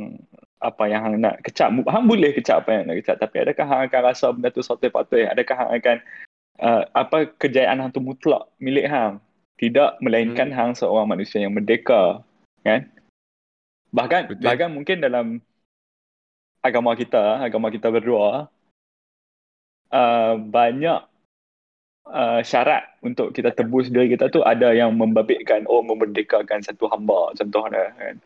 apa 0.59 0.83
yang 0.87 1.01
hang 1.03 1.15
nak 1.19 1.43
kecap. 1.43 1.71
Hang 1.91 2.07
boleh 2.07 2.35
kecap 2.35 2.67
apa 2.67 2.83
yang 2.83 2.85
nak 2.91 2.99
kecap, 3.03 3.17
tapi 3.19 3.47
adakah 3.47 3.67
hang 3.67 3.83
akan 3.91 4.01
rasa 4.07 4.27
benda 4.31 4.55
tu 4.55 4.63
satu 4.63 4.87
patut? 4.91 5.27
Adakah 5.27 5.57
hang 5.67 5.71
akan 5.79 5.97
uh, 6.63 6.83
apa 6.95 7.31
kejayaan 7.39 7.83
hang 7.83 7.91
tu 7.91 8.03
mutlak 8.03 8.47
milik 8.63 8.87
hang? 8.87 9.19
tidak 9.59 9.99
melainkan 9.99 10.55
hmm. 10.55 10.57
hang 10.57 10.73
seorang 10.79 11.11
manusia 11.11 11.43
yang 11.43 11.53
merdeka 11.53 12.23
kan 12.63 12.87
bahkan 13.95 14.29
Betul. 14.29 14.45
bahkan 14.45 14.69
mungkin 14.73 14.97
dalam 15.01 15.27
agama 16.61 16.93
kita 16.99 17.41
agama 17.41 17.73
kita 17.73 17.89
berdua 17.89 18.51
uh, 19.95 20.35
banyak 20.37 21.01
uh, 22.09 22.41
syarat 22.45 22.85
untuk 23.01 23.33
kita 23.33 23.55
tebus 23.55 23.89
diri 23.89 24.13
kita 24.13 24.29
tu 24.29 24.45
ada 24.45 24.75
yang 24.77 24.93
membabitkan 24.93 25.65
oh 25.71 25.81
memerdekakan 25.81 26.61
satu 26.61 26.91
hamba 26.93 27.33
contohnya 27.39 27.95
kan 27.97 28.17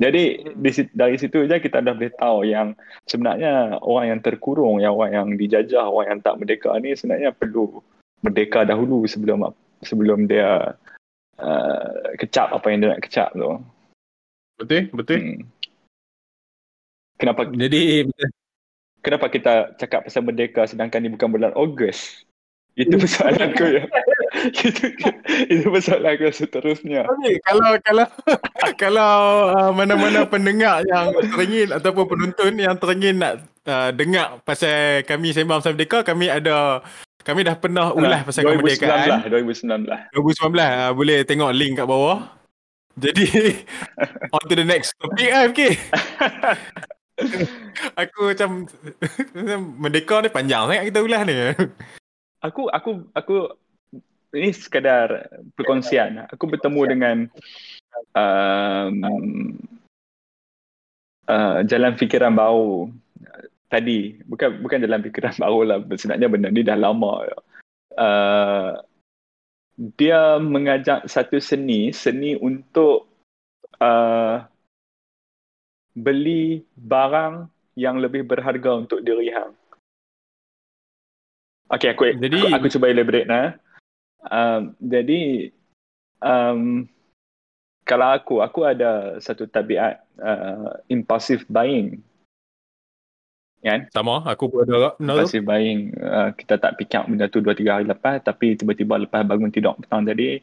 jadi 0.00 0.48
di, 0.58 0.70
dari 0.96 1.16
situ 1.20 1.44
je 1.44 1.56
kita 1.60 1.84
dah 1.84 1.94
boleh 1.94 2.10
tahu 2.16 2.48
yang 2.48 2.74
sebenarnya 3.06 3.78
orang 3.84 4.16
yang 4.16 4.20
terkurung 4.24 4.80
yang 4.82 4.96
orang 4.96 5.12
yang 5.14 5.28
dijajah 5.36 5.86
orang 5.86 6.18
yang 6.18 6.20
tak 6.24 6.40
merdeka 6.40 6.72
ni 6.80 6.96
sebenarnya 6.96 7.30
perlu 7.36 7.78
merdeka 8.24 8.66
dahulu 8.66 9.06
sebelum 9.06 9.46
sebelum 9.82 10.26
dia 10.26 10.74
uh, 11.38 11.98
kecap 12.18 12.50
apa 12.50 12.66
yang 12.70 12.78
dia 12.82 12.90
nak 12.94 13.02
kecap 13.06 13.30
tu. 13.34 13.62
Betul, 14.58 14.90
betul. 14.90 15.18
Hmm. 15.22 15.40
Kenapa? 17.18 17.50
Jadi 17.50 18.06
kenapa 19.02 19.26
kita 19.30 19.74
cakap 19.78 20.06
pasal 20.06 20.22
merdeka 20.22 20.66
sedangkan 20.66 21.02
ni 21.02 21.10
bukan 21.10 21.30
bulan 21.30 21.54
Ogos? 21.54 22.26
Itu 22.78 22.94
persoalan 22.94 23.54
aku 23.54 23.64
ya. 23.74 23.82
itu, 24.54 24.86
itu 25.50 25.66
persoalan 25.66 26.14
aku 26.14 26.30
seterusnya. 26.30 27.10
Okay, 27.10 27.42
kalau 27.42 27.70
kalau 27.82 28.06
kalau 28.82 29.14
uh, 29.50 29.70
mana-mana 29.74 30.22
pendengar 30.30 30.86
yang 30.86 31.10
teringin 31.34 31.74
ataupun 31.74 32.06
penonton 32.06 32.54
yang 32.54 32.78
teringin 32.78 33.18
nak 33.18 33.42
uh, 33.66 33.90
dengar 33.90 34.38
pasal 34.46 35.02
kami 35.02 35.34
sembang 35.34 35.58
pasal 35.58 35.74
merdeka, 35.74 36.06
kami 36.06 36.30
ada 36.30 36.86
kami 37.26 37.42
dah 37.42 37.58
pernah 37.58 37.90
ulas 37.90 38.22
pasal 38.30 38.46
2019 38.46 38.78
kemerdekaan. 38.78 39.26
2019. 39.26 40.14
2019. 40.14 40.14
2019. 40.14 40.54
Uh, 40.54 40.90
boleh 40.94 41.18
tengok 41.26 41.50
link 41.50 41.74
kat 41.82 41.86
bawah. 41.90 42.37
Jadi, 42.98 43.26
on 44.34 44.42
to 44.50 44.54
the 44.58 44.66
next 44.66 44.94
topic 44.98 45.28
lah, 45.30 45.46
okay. 45.46 45.72
aku 48.00 48.34
macam, 48.34 48.66
merdeka 49.78 50.22
ni 50.22 50.30
panjang 50.30 50.66
sangat 50.66 50.84
kita 50.90 51.00
ulas 51.02 51.22
ni. 51.26 51.34
Aku, 52.42 52.66
aku, 52.70 52.90
aku, 53.14 53.36
ini 54.34 54.50
sekadar 54.50 55.30
perkongsian. 55.54 56.26
Aku 56.30 56.50
bertemu 56.50 56.82
dengan 56.90 57.16
um, 58.14 58.94
uh, 61.30 61.62
jalan 61.64 61.94
fikiran 61.94 62.34
baru 62.34 62.90
tadi 63.68 64.16
bukan 64.24 64.64
bukan 64.64 64.80
dalam 64.80 65.04
fikiran 65.04 65.36
baru 65.42 65.60
lah 65.64 65.78
sebenarnya 65.94 66.28
benda 66.28 66.48
ni 66.48 66.64
dah 66.64 66.76
lama 66.76 67.28
uh, 67.94 68.70
dia 69.78 70.42
mengajak 70.42 71.06
satu 71.06 71.38
seni 71.38 71.94
seni 71.94 72.34
untuk 72.34 73.06
uh, 73.78 74.42
beli 75.94 76.66
barang 76.74 77.46
yang 77.78 78.02
lebih 78.02 78.26
berharga 78.26 78.82
untuk 78.82 79.06
diri 79.06 79.30
hang 79.30 79.54
Okay, 81.68 81.92
aku, 81.92 82.16
jadi, 82.16 82.48
aku, 82.48 82.64
aku 82.64 82.66
cuba 82.72 82.88
elaborate 82.88 83.28
nah. 83.28 83.52
Um, 84.24 84.72
jadi, 84.80 85.52
um, 86.24 86.88
kalau 87.84 88.08
aku, 88.16 88.40
aku 88.40 88.64
ada 88.64 89.20
satu 89.20 89.44
tabiat 89.44 90.00
uh, 90.16 90.80
impulsive 90.88 91.44
buying 91.52 92.00
kan? 93.62 93.90
Sama 93.90 94.22
aku 94.26 94.50
pun 94.50 94.66
ada 94.66 94.94
masih 95.02 95.42
buying 95.42 95.94
uh, 95.98 96.30
kita 96.34 96.58
tak 96.58 96.78
pick 96.78 96.94
up 96.94 97.10
benda 97.10 97.26
tu 97.26 97.42
2 97.42 97.54
3 97.54 97.74
hari 97.74 97.86
lepas 97.86 98.22
tapi 98.22 98.54
tiba-tiba 98.54 98.98
lepas 99.02 99.26
bangun 99.26 99.50
tidur 99.50 99.74
petang 99.78 100.06
tadi 100.06 100.38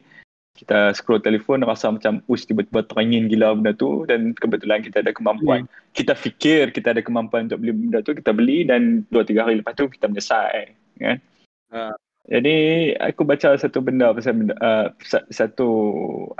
kita 0.56 0.96
scroll 0.96 1.20
telefon 1.20 1.60
rasa 1.68 1.92
macam 1.92 2.24
us 2.32 2.48
tiba-tiba 2.48 2.80
teringin 2.88 3.28
gila 3.28 3.52
benda 3.52 3.76
tu 3.76 4.08
dan 4.08 4.32
kebetulan 4.32 4.80
kita 4.80 5.04
ada 5.04 5.12
kemampuan. 5.12 5.68
Hmm. 5.68 5.72
kita 5.92 6.16
fikir 6.16 6.72
kita 6.72 6.96
ada 6.96 7.04
kemampuan 7.04 7.48
untuk 7.48 7.60
beli 7.60 7.72
benda 7.76 8.00
tu 8.00 8.16
kita 8.16 8.32
beli 8.32 8.64
dan 8.64 9.04
2 9.12 9.20
3 9.20 9.44
hari 9.44 9.54
lepas 9.60 9.76
tu 9.76 9.86
kita 9.88 10.08
menyesal 10.08 10.48
kan? 10.96 11.20
Uh. 11.68 11.92
jadi 12.24 12.56
aku 13.04 13.28
baca 13.28 13.52
satu 13.60 13.84
benda 13.84 14.16
pasal 14.16 14.32
benda, 14.32 14.54
uh, 14.64 14.86
satu 15.28 15.68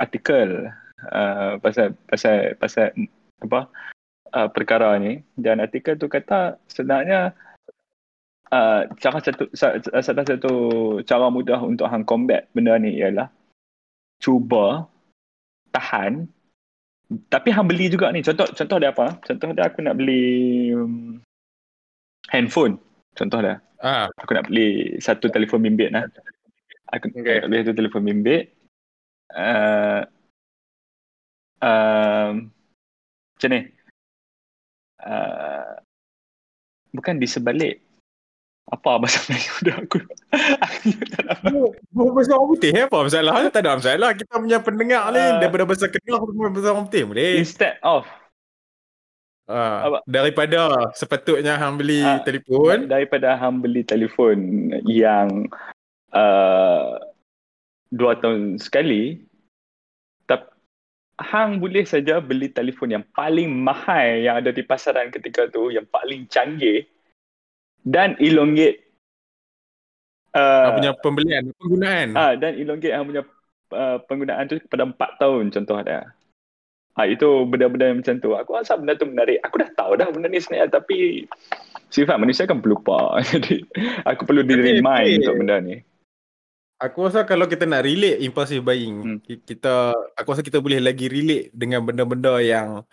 artikel 0.01 0.73
uh, 1.13 1.61
pasal 1.61 1.93
pasal 2.09 2.57
pasal 2.57 2.89
apa 3.37 3.69
uh, 4.33 4.49
perkara 4.51 4.95
ni. 4.99 5.21
Dan 5.35 5.63
artikel 5.63 5.95
tu 5.95 6.07
kata 6.11 6.57
sebenarnya 6.67 7.35
uh, 8.51 8.81
cara 8.99 9.17
satu 9.19 9.51
salah 9.53 10.25
satu 10.25 10.53
cara 11.03 11.27
mudah 11.31 11.59
untuk 11.63 11.87
hang 11.87 12.07
combat 12.07 12.47
benda 12.51 12.79
ni 12.79 12.97
ialah 12.99 13.29
cuba 14.19 14.87
tahan. 15.71 16.27
Tapi 17.07 17.49
hang 17.55 17.67
beli 17.67 17.87
juga 17.87 18.11
ni. 18.11 18.19
Contoh 18.23 18.47
contoh 18.51 18.77
dia 18.79 18.91
apa? 18.91 19.19
Contoh 19.23 19.55
dia 19.55 19.63
aku 19.67 19.79
nak 19.79 19.95
beli 19.95 20.23
um, 20.75 21.19
handphone. 22.27 22.75
Contoh 23.15 23.39
dia. 23.39 23.63
Ah. 23.77 24.09
aku 24.17 24.33
nak 24.33 24.49
beli 24.49 24.97
satu 24.97 25.29
telefon 25.29 25.61
bimbit 25.61 25.93
lah 25.93 26.09
aku 26.91 27.11
okay. 27.11 27.43
nak 27.43 27.47
beli 27.51 27.61
satu 27.63 27.77
telefon 27.77 28.03
bimbit. 28.07 28.43
Uh, 29.27 30.07
uh, 31.59 32.31
macam 33.35 33.49
ni 33.51 33.61
uh, 35.07 35.79
bukan 36.91 37.17
di 37.17 37.27
sebalik 37.27 37.79
Apa 38.67 38.99
bahasa 38.99 39.23
Melayu 39.31 39.55
dah 39.63 39.77
aku? 39.79 39.97
aku 40.59 40.89
tak 41.15 41.23
tahu. 41.39 41.71
Bahasa 42.11 42.35
orang 42.35 42.49
putih 42.51 42.71
eh? 42.75 42.83
apa 42.83 42.97
masalah? 42.99 43.47
tak 43.47 43.63
ada 43.63 43.79
masalah. 43.79 44.11
Kita 44.11 44.33
punya 44.43 44.59
pendengar 44.59 45.07
uh, 45.07 45.15
ni 45.15 45.23
daripada 45.39 45.63
bahasa 45.63 45.87
Kedah 45.87 46.19
bahasa 46.19 46.67
orang 46.75 46.85
putih 46.91 47.03
boleh. 47.07 47.39
Instead 47.39 47.79
of 47.79 48.03
Uh, 49.47 50.03
daripada 50.03 50.91
sepatutnya 50.91 51.55
hang 51.55 51.79
beli 51.79 52.03
uh, 52.03 52.19
telefon 52.27 52.91
daripada 52.91 53.39
hang 53.39 53.63
beli 53.63 53.79
telefon 53.79 54.67
yang 54.83 55.47
uh, 56.11 56.99
dua 57.95 58.19
tahun 58.19 58.59
sekali 58.59 59.23
hang 61.17 61.57
boleh 61.57 61.83
saja 61.83 62.21
beli 62.21 62.53
telefon 62.53 62.93
yang 62.93 63.05
paling 63.13 63.49
mahal 63.49 64.21
yang 64.21 64.37
ada 64.37 64.53
di 64.53 64.61
pasaran 64.61 65.09
ketika 65.09 65.49
tu 65.49 65.73
yang 65.73 65.85
paling 65.89 66.29
canggih 66.29 66.85
dan 67.81 68.13
elongate 68.21 68.85
uh, 70.37 70.77
punya 70.77 70.93
pembelian 71.01 71.49
penggunaan 71.57 72.07
ah 72.13 72.21
uh, 72.21 72.33
dan 72.37 72.53
elongate 72.53 72.93
hang 72.93 73.05
punya 73.09 73.23
uh, 73.73 73.97
penggunaan 74.05 74.45
tu 74.45 74.61
kepada 74.61 74.83
empat 74.85 75.11
tahun 75.17 75.49
contoh 75.49 75.81
dia 75.81 76.05
Ha, 76.97 77.05
itu 77.05 77.45
benda-benda 77.45 77.93
macam 77.93 78.17
tu. 78.17 78.33
Aku 78.33 78.57
rasa 78.57 78.73
benda 78.73 78.97
tu 78.97 79.05
menarik. 79.05 79.37
Aku 79.45 79.61
dah 79.61 79.69
tahu 79.77 80.01
dah 80.01 80.09
benda 80.09 80.33
ni 80.33 80.41
sebenarnya 80.41 80.81
tapi 80.81 81.29
sifat 81.93 82.17
manusia 82.17 82.49
kan 82.49 82.57
pelupa. 82.57 83.13
Jadi 83.37 83.61
aku 84.01 84.25
perlu 84.25 84.41
di 84.41 84.57
remind 84.57 85.21
untuk 85.21 85.37
benda 85.37 85.61
ni. 85.61 85.77
Aku 86.77 87.09
rasa 87.09 87.25
kalau 87.25 87.49
kita 87.49 87.65
nak 87.65 87.89
relate 87.89 88.21
impulsive 88.21 88.61
buying, 88.61 89.17
hmm. 89.17 89.41
kita 89.49 89.97
aku 90.13 90.29
rasa 90.29 90.45
kita 90.45 90.61
boleh 90.61 90.77
lagi 90.77 91.09
relate 91.09 91.49
dengan 91.49 91.81
benda-benda 91.81 92.37
yang 92.37 92.85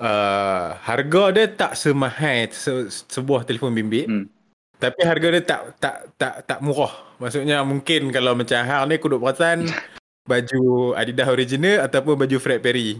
uh, 0.00 0.66
harga 0.80 1.22
dia 1.36 1.44
tak 1.52 1.76
semahal 1.76 2.48
se- 2.56 2.88
sebuah 3.12 3.44
telefon 3.44 3.76
bimbit. 3.76 4.08
Hmm. 4.08 4.32
Tapi 4.80 5.00
harga 5.04 5.28
dia 5.28 5.42
tak 5.44 5.60
tak 5.76 5.96
tak 6.16 6.34
tak 6.48 6.58
murah. 6.64 6.92
Maksudnya 7.20 7.60
mungkin 7.68 8.08
kalau 8.08 8.32
macam 8.32 8.64
hal 8.64 8.88
ni 8.88 8.96
aku 8.96 9.12
duk 9.12 9.20
perasan 9.20 9.68
baju 10.30 10.96
Adidas 10.96 11.28
original 11.28 11.84
ataupun 11.84 12.16
baju 12.16 12.36
Fred 12.40 12.64
Perry. 12.64 12.96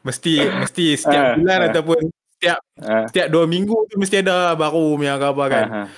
Mesti 0.00 0.48
mesti 0.64 0.96
setiap 0.96 1.24
uh, 1.24 1.34
bulan 1.36 1.60
uh, 1.60 1.66
ataupun 1.68 1.98
setiap 2.40 2.58
uh, 2.80 3.04
setiap 3.12 3.28
dua 3.28 3.44
minggu 3.44 3.84
tu 3.92 4.00
mesti 4.00 4.24
ada 4.24 4.56
baru 4.56 4.96
punya 4.96 5.20
khabar 5.20 5.46
kan. 5.52 5.66
Uh, 5.68 5.76
uh. 5.84 5.88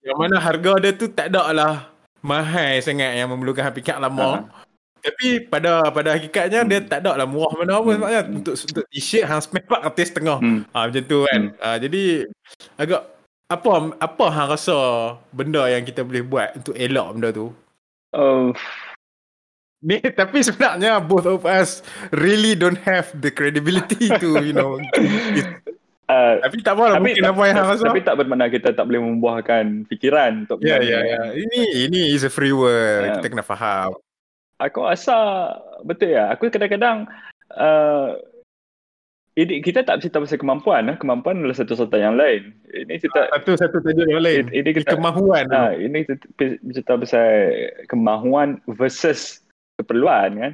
Yang 0.00 0.16
mana 0.16 0.36
harga 0.40 0.72
dia 0.80 0.92
tu 0.96 1.12
tak 1.12 1.28
ada 1.28 1.44
lah 1.52 1.95
mahal 2.26 2.82
sangat 2.82 3.14
yang 3.14 3.30
memerlukan 3.30 3.70
pikat 3.70 4.02
lama. 4.02 4.42
Uh, 4.42 4.66
tapi 5.06 5.26
pada 5.46 5.86
pada 5.94 6.18
hakikatnya 6.18 6.66
hmm. 6.66 6.70
dia 6.70 6.80
tak 6.82 7.06
ada 7.06 7.22
lah 7.22 7.26
murah 7.30 7.54
mana 7.54 7.78
pun 7.78 7.94
hmm. 7.94 7.98
sebabnya 8.02 8.20
hmm. 8.26 8.36
untuk 8.42 8.54
untuk 8.58 8.84
t-shirt 8.90 9.24
hang 9.30 9.38
spare 9.38 9.66
part 9.70 9.82
artis 9.86 10.10
setengah. 10.10 10.38
Hmm. 10.42 10.60
Ha, 10.74 10.90
macam 10.90 11.04
tu 11.06 11.18
kan. 11.22 11.40
Hmm. 11.54 11.62
Ha, 11.62 11.76
jadi 11.78 12.02
agak 12.74 13.02
apa 13.46 13.70
apa 14.02 14.24
hang 14.34 14.48
rasa 14.50 14.76
benda 15.30 15.70
yang 15.70 15.86
kita 15.86 16.02
boleh 16.02 16.26
buat 16.26 16.48
untuk 16.58 16.74
elak 16.74 17.08
benda 17.14 17.28
tu? 17.30 17.46
Uh, 18.10 18.50
Ni, 19.86 20.02
tapi 20.02 20.42
sebenarnya 20.42 20.98
both 20.98 21.28
of 21.30 21.46
us 21.46 21.84
really 22.10 22.58
don't 22.58 22.80
have 22.82 23.06
the 23.22 23.30
credibility 23.30 24.10
to 24.18 24.42
you 24.42 24.50
know. 24.50 24.82
Uh, 26.06 26.38
tapi 26.38 26.62
tak 26.62 26.78
apa 26.78 26.84
lah 26.86 27.02
mungkin 27.02 27.18
tak, 27.18 27.34
apa 27.34 27.42
yang 27.50 27.56
Tapi 27.82 28.00
tak 28.06 28.14
bermakna 28.14 28.46
kita 28.46 28.70
tak 28.70 28.86
boleh 28.86 29.02
membuahkan 29.02 29.90
fikiran 29.90 30.46
untuk 30.46 30.62
Ya 30.62 30.78
ya 30.78 31.02
ya. 31.02 31.34
Ini 31.34 31.90
ini 31.90 32.14
is 32.14 32.22
a 32.22 32.30
free 32.30 32.54
world. 32.54 33.10
Yeah. 33.10 33.14
Kita 33.18 33.34
kena 33.34 33.42
faham. 33.42 33.98
Aku 34.62 34.86
rasa 34.86 35.50
betul 35.82 36.14
ya. 36.14 36.30
Aku 36.30 36.46
kadang-kadang 36.46 37.10
uh, 37.58 38.22
ini 39.36 39.60
kita 39.60 39.84
tak 39.84 40.00
cerita 40.00 40.16
pasal 40.16 40.40
kemampuan, 40.40 40.88
eh. 40.88 40.96
kemampuan 40.96 41.44
adalah 41.44 41.60
satu-satu 41.60 41.92
yang 42.00 42.16
lain. 42.16 42.56
Ini 42.72 42.96
cerita 42.96 43.28
satu 43.36 43.52
satu 43.52 43.76
tajuk 43.84 44.08
yang 44.08 44.24
lain. 44.24 44.48
Ini, 44.48 44.70
kita, 44.72 44.96
kemahuan. 44.96 45.44
Ha, 45.52 45.76
ini 45.76 46.08
cerita 46.72 46.96
pasal 46.96 47.28
kemahuan 47.84 48.64
versus 48.64 49.44
keperluan 49.76 50.40
kan. 50.40 50.52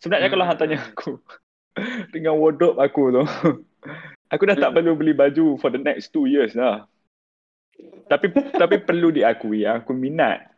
Sebenarnya 0.00 0.32
hmm. 0.32 0.34
kalau 0.38 0.44
hang 0.48 0.56
tanya 0.56 0.78
aku 0.80 1.20
dengan 2.16 2.40
wardrobe 2.40 2.80
aku 2.80 3.02
tu, 3.12 3.24
aku 4.30 4.42
dah 4.48 4.56
tak 4.58 4.70
hmm. 4.72 4.76
perlu 4.80 4.92
beli 4.98 5.12
baju 5.14 5.58
for 5.58 5.70
the 5.70 5.80
next 5.80 6.10
two 6.10 6.26
years 6.26 6.54
lah. 6.56 6.86
Tapi 8.06 8.32
tapi 8.56 8.80
perlu 8.80 9.12
diakui 9.12 9.68
aku 9.68 9.92
minat 9.92 10.56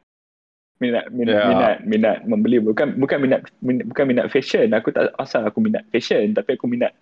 minat 0.78 1.11
minat 1.11 1.35
yeah. 1.35 1.48
minat 1.50 1.76
minat 1.83 2.18
membeli 2.22 2.62
bukan 2.62 2.94
bukan 3.02 3.18
minat, 3.18 3.42
minat 3.59 3.85
bukan 3.90 4.04
minat 4.07 4.26
fashion 4.31 4.70
aku 4.70 4.94
tak 4.94 5.11
asal 5.18 5.42
aku 5.42 5.59
minat 5.59 5.83
fashion 5.90 6.31
tapi 6.38 6.54
aku 6.54 6.70
minat 6.70 6.94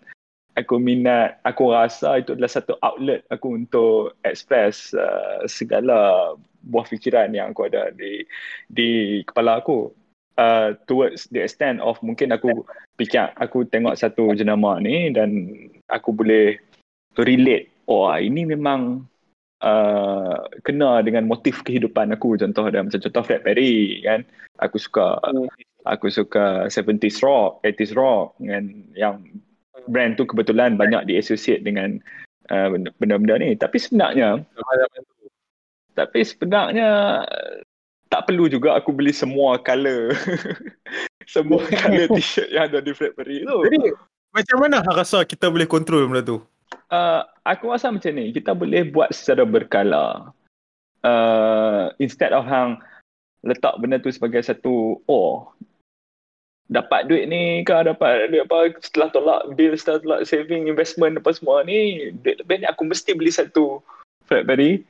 aku 0.56 0.80
minat 0.80 1.36
aku 1.44 1.76
rasa 1.76 2.24
itu 2.24 2.32
adalah 2.32 2.48
satu 2.48 2.80
outlet 2.80 3.20
aku 3.28 3.52
untuk 3.52 4.16
express 4.24 4.96
uh, 4.96 5.44
segala 5.44 6.32
buah 6.64 6.88
fikiran 6.88 7.36
yang 7.36 7.52
aku 7.52 7.68
ada 7.68 7.92
di 7.92 8.24
di 8.72 9.20
kepala 9.28 9.60
aku 9.60 9.92
uh, 10.40 10.72
towards 10.88 11.28
the 11.28 11.44
extent 11.44 11.76
of 11.84 12.00
mungkin 12.00 12.32
aku 12.32 12.64
fikir 12.96 13.28
aku 13.36 13.68
tengok 13.68 14.00
satu 14.00 14.32
jenama 14.32 14.80
ni 14.80 15.12
dan 15.12 15.52
aku 15.90 16.10
boleh 16.12 16.58
relate 17.16 17.72
oh 17.86 18.10
ini 18.12 18.44
memang 18.44 19.06
uh, 19.62 20.36
kena 20.66 21.00
dengan 21.02 21.24
motif 21.24 21.62
kehidupan 21.62 22.12
aku. 22.12 22.36
Contoh 22.36 22.68
ada 22.68 22.82
macam 22.82 23.00
contoh 23.00 23.22
Fred 23.22 23.42
Perry 23.46 24.02
kan? 24.02 24.26
Aku 24.60 24.76
suka 24.80 25.20
aku 25.86 26.10
suka 26.10 26.66
70s 26.68 27.22
rock 27.22 27.62
80s 27.62 27.92
rock 27.94 28.36
kan? 28.42 28.64
Yang 28.98 29.16
brand 29.86 30.18
tu 30.18 30.26
kebetulan 30.26 30.74
banyak 30.74 31.06
diassociate 31.06 31.62
dengan 31.62 32.02
uh, 32.50 32.68
benda-benda 32.98 33.38
ni. 33.38 33.54
Tapi 33.54 33.78
sebenarnya 33.78 34.42
tapi 35.96 36.20
sebenarnya 36.20 37.24
tak 38.12 38.28
perlu 38.28 38.46
juga 38.46 38.76
aku 38.76 38.92
beli 38.92 39.14
semua 39.14 39.58
color. 39.62 40.12
Semua 41.26 41.58
color 41.82 42.06
t-shirt 42.14 42.54
yang 42.54 42.70
ada 42.70 42.78
di 42.78 42.94
Fredberry 42.94 43.42
tu. 43.42 43.66
Jadi 43.66 43.90
macam 44.36 44.56
mana 44.60 44.84
rasa 44.84 45.24
kita 45.24 45.48
boleh 45.48 45.64
kontrol 45.64 46.04
benda 46.04 46.20
tu? 46.20 46.38
Uh, 46.92 47.24
aku 47.42 47.72
rasa 47.72 47.88
macam 47.88 48.12
ni, 48.12 48.36
kita 48.36 48.52
boleh 48.52 48.84
buat 48.92 49.08
secara 49.16 49.48
berkala. 49.48 50.30
Uh, 51.00 51.88
instead 51.96 52.36
of 52.36 52.44
hang 52.44 52.76
letak 53.46 53.78
benda 53.78 53.96
tu 54.02 54.10
sebagai 54.10 54.42
satu 54.42 54.98
oh 55.06 55.54
dapat 56.66 57.06
duit 57.06 57.30
ni 57.30 57.62
ke 57.62 57.70
dapat 57.86 58.26
duit 58.26 58.42
apa 58.42 58.74
setelah 58.82 59.06
tolak 59.14 59.54
bill 59.54 59.78
setelah 59.78 60.02
tolak 60.02 60.20
saving 60.26 60.66
investment 60.66 61.14
apa 61.14 61.30
semua 61.30 61.62
ni 61.62 62.10
duit 62.26 62.42
lebih 62.42 62.58
ni 62.58 62.66
aku 62.66 62.82
mesti 62.90 63.14
beli 63.14 63.30
satu 63.30 63.78
Fredberry 64.26 64.82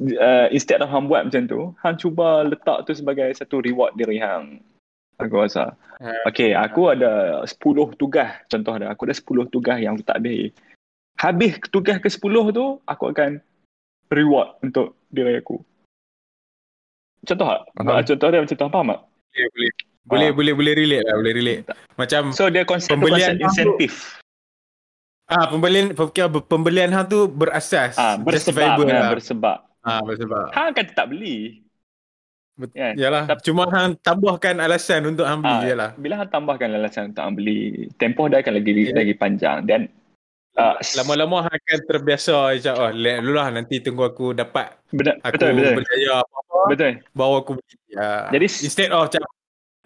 uh, 0.00 0.48
instead 0.52 0.80
of 0.80 0.88
hang 0.88 1.08
buat 1.08 1.28
macam 1.28 1.44
tu, 1.48 1.60
hang 1.84 1.96
cuba 2.00 2.46
letak 2.48 2.88
tu 2.88 2.92
sebagai 2.96 3.28
satu 3.36 3.60
reward 3.60 3.92
diri 3.96 4.16
hang. 4.20 4.60
Aku 5.20 5.42
rasa. 5.42 5.76
Uh, 6.00 6.16
okay, 6.26 6.56
aku 6.56 6.92
ada 6.92 7.42
10 7.44 8.00
tugas. 8.00 8.30
Contoh 8.48 8.72
ada, 8.76 8.90
aku 8.90 9.06
ada 9.06 9.14
10 9.14 9.52
tugas 9.52 9.76
yang 9.78 9.98
aku 9.98 10.04
tak 10.06 10.18
habis. 10.22 10.50
Habis 11.20 11.52
tugas 11.68 12.00
ke 12.00 12.08
10 12.08 12.22
tu, 12.56 12.80
aku 12.88 13.04
akan 13.12 13.38
reward 14.08 14.56
untuk 14.64 14.96
diri 15.12 15.38
aku. 15.38 15.60
Contoh 17.22 17.46
tak? 17.46 17.60
Uh-huh. 17.78 18.02
Contoh 18.02 18.28
dia 18.32 18.40
macam 18.42 18.56
tu, 18.56 18.66
faham 18.66 18.88
tak? 18.90 19.00
Boleh, 19.06 19.48
boleh. 19.52 19.72
Boleh, 20.02 20.28
uh. 20.28 20.32
boleh, 20.34 20.52
boleh 20.58 20.72
relate 20.74 21.04
lah, 21.06 21.14
boleh 21.14 21.34
relate. 21.38 21.62
Macam 21.94 22.34
so 22.34 22.50
dia 22.50 22.66
konsep, 22.66 22.90
pembelian 22.90 23.38
konsep 23.38 23.70
insentif. 23.70 24.18
Ah, 25.30 25.46
pembelian 25.48 25.94
pembelian 26.50 26.90
hang 26.90 27.06
tu 27.06 27.30
berasas. 27.30 27.94
Ah, 27.94 28.18
bersebab, 28.18 28.82
lah. 28.82 29.14
bersebab. 29.14 29.58
Ah, 29.82 30.02
sebab. 30.02 30.54
Hang 30.54 30.74
kan 30.74 30.86
tak 30.94 31.10
beli. 31.10 31.62
Bet- 32.52 32.76
kan? 32.76 32.94
Yalah. 33.00 33.24
Tapi, 33.32 33.40
Cuma 33.48 33.64
hang 33.72 33.96
tambahkan 34.04 34.60
alasan 34.60 35.08
untuk 35.08 35.24
hang 35.24 35.40
beli, 35.40 35.72
yalah. 35.72 35.90
Bila 35.96 36.20
hang 36.20 36.30
tambahkan 36.30 36.68
alasan 36.76 37.12
untuk 37.12 37.22
hang 37.24 37.36
beli, 37.36 37.88
tempoh 37.96 38.28
dia 38.28 38.44
akan 38.44 38.60
lagi 38.60 38.72
yeah. 38.76 38.92
lagi 38.92 39.14
panjang 39.16 39.64
dan 39.64 39.80
uh, 40.60 40.76
lama-lama 41.00 41.48
hang 41.48 41.56
akan 41.56 41.80
terbiasa 41.88 42.52
macam 42.52 42.74
oh, 42.76 42.90
let 42.92 43.24
dulu 43.24 43.32
lah 43.40 43.48
nanti 43.48 43.80
tunggu 43.80 44.04
aku 44.12 44.36
dapat 44.36 44.76
betul, 44.92 45.16
aku 45.24 45.32
betul, 45.36 45.50
betul. 45.56 45.74
berjaya 45.80 46.12
apa-apa. 46.20 46.58
Betul. 46.68 46.92
Bawa 47.16 47.36
aku 47.40 47.52
beli. 47.56 47.74
Ya. 47.92 48.08
Jadi 48.28 48.46
instead 48.68 48.90
of 48.92 49.08
macam 49.08 49.24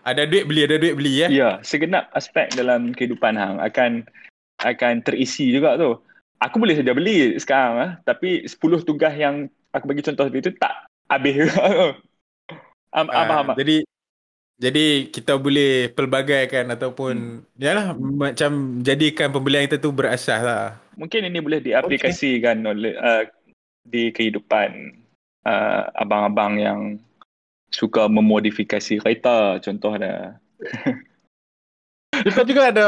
ada 0.06 0.22
duit 0.22 0.44
beli, 0.46 0.60
ada 0.66 0.76
duit 0.78 0.94
beli 0.94 1.12
ya. 1.22 1.28
Ya, 1.30 1.50
segenap 1.66 2.10
aspek 2.14 2.50
dalam 2.54 2.94
kehidupan 2.94 3.34
hang 3.34 3.62
akan 3.62 4.06
akan 4.62 5.02
terisi 5.06 5.54
juga 5.54 5.78
tu. 5.78 5.98
Aku 6.42 6.60
boleh 6.60 6.76
saja 6.76 6.92
beli 6.92 7.32
sekarang 7.40 7.74
ah, 7.80 7.90
tapi 8.04 8.44
10 8.44 8.60
tugas 8.84 9.14
yang 9.16 9.48
aku 9.72 9.88
bagi 9.88 10.04
contoh 10.04 10.28
seperti 10.28 10.50
itu 10.50 10.52
tak 10.60 10.84
habis 11.08 11.48
am, 12.96 13.06
am, 13.12 13.28
am, 13.30 13.48
jadi 13.54 13.84
jadi 14.56 15.12
kita 15.12 15.36
boleh 15.36 15.92
pelbagaikan 15.92 16.72
ataupun 16.72 17.44
hmm. 17.44 17.60
yalah 17.60 17.92
macam 17.92 18.80
jadikan 18.80 19.28
pembelian 19.28 19.68
kita 19.68 19.76
tu 19.76 19.92
berasas 19.92 20.40
lah. 20.40 20.80
Mungkin 20.96 21.28
ini 21.28 21.44
boleh 21.44 21.60
diaplikasikan 21.60 22.64
okay. 22.64 22.72
oleh 22.72 22.92
uh, 22.96 23.22
di 23.84 24.08
kehidupan 24.08 24.96
uh, 25.44 25.92
abang-abang 26.00 26.56
yang 26.56 26.80
suka 27.68 28.08
memodifikasi 28.08 29.04
kereta 29.04 29.60
contohnya. 29.60 30.40
kita 32.24 32.40
juga 32.46 32.62
ada 32.72 32.86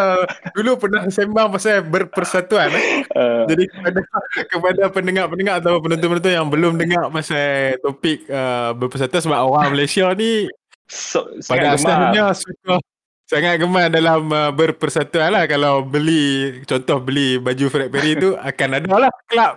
dulu 0.57 0.81
pernah 0.81 1.03
sembang 1.11 1.53
pasal 1.53 1.85
berpersatuan 1.85 2.73
eh. 2.73 3.05
Uh, 3.13 3.45
Jadi 3.51 3.65
kepada 3.69 4.01
kepada 4.49 4.83
pendengar-pendengar 4.89 5.55
atau 5.61 5.83
penonton-penonton 5.83 6.33
yang 6.33 6.49
belum 6.49 6.79
dengar 6.79 7.13
pasal 7.13 7.77
topik 7.85 8.25
uh, 8.31 8.73
berpersatuan 8.73 9.23
sebab 9.25 9.39
orang 9.45 9.75
Malaysia 9.75 10.09
ni 10.17 10.49
so, 10.89 11.29
pada 11.45 11.77
asalnya 11.77 12.33
suka 12.33 12.81
sangat 13.29 13.61
gemar 13.61 13.93
dalam 13.93 14.33
uh, 14.33 14.51
berpersatuan 14.51 15.37
lah. 15.37 15.45
Kalau 15.45 15.85
beli 15.85 16.65
contoh 16.65 16.99
beli 16.99 17.37
baju 17.37 17.65
Fred 17.69 17.93
Perry 17.93 18.17
tu 18.17 18.33
akan 18.35 18.69
ada 18.81 18.89
lah 18.97 19.13
kelab. 19.29 19.55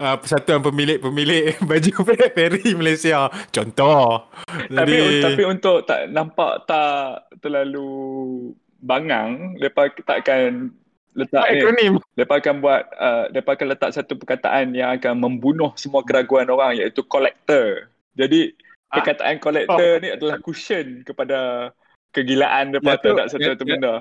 Uh, 0.00 0.16
persatuan 0.16 0.64
pemilik-pemilik 0.64 1.60
baju 1.70 1.92
Fred 2.06 2.32
Perry 2.32 2.72
Malaysia. 2.72 3.28
Contoh. 3.52 4.30
Tapi 4.48 4.96
Jadi, 4.96 5.26
tapi 5.26 5.42
untuk 5.44 5.84
tak 5.84 6.08
nampak 6.08 6.64
tak 6.64 7.28
terlalu 7.42 8.54
bangang 8.80 9.56
lepas 9.60 9.92
takkan 10.04 10.72
letak 11.12 11.46
ni 11.76 11.94
lepas 12.16 12.38
akan 12.40 12.62
buat 12.62 12.82
uh, 12.96 13.24
lepas 13.34 13.58
akan 13.58 13.68
letak 13.76 13.90
satu 13.92 14.14
perkataan 14.16 14.72
yang 14.72 14.94
akan 14.96 15.18
membunuh 15.20 15.74
semua 15.74 16.00
keraguan 16.06 16.48
orang 16.48 16.78
iaitu 16.78 17.02
collector 17.04 17.90
jadi 18.14 18.54
ah. 18.90 19.00
perkataan 19.00 19.36
collector 19.42 19.98
oh. 19.98 20.00
ni 20.00 20.08
adalah 20.14 20.36
cushion 20.40 21.02
kepada 21.02 21.70
kegilaan 22.10 22.74
dia 22.74 22.80
tak 22.82 23.06
nak 23.06 23.28
satu-satu 23.30 23.64
ya, 23.64 23.70
benda. 23.70 23.94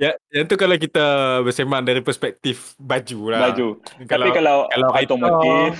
Ya, 0.00 0.16
yang 0.32 0.48
tu 0.48 0.56
kalau 0.56 0.80
kita 0.80 1.04
bersembang 1.44 1.84
dari 1.84 2.00
perspektif 2.00 2.72
baju 2.80 3.36
lah. 3.36 3.52
Baju. 3.52 3.84
Kalau, 4.08 4.24
Tapi 4.24 4.30
kalau, 4.32 4.56
kalau 4.72 4.88
otomotif, 4.96 5.72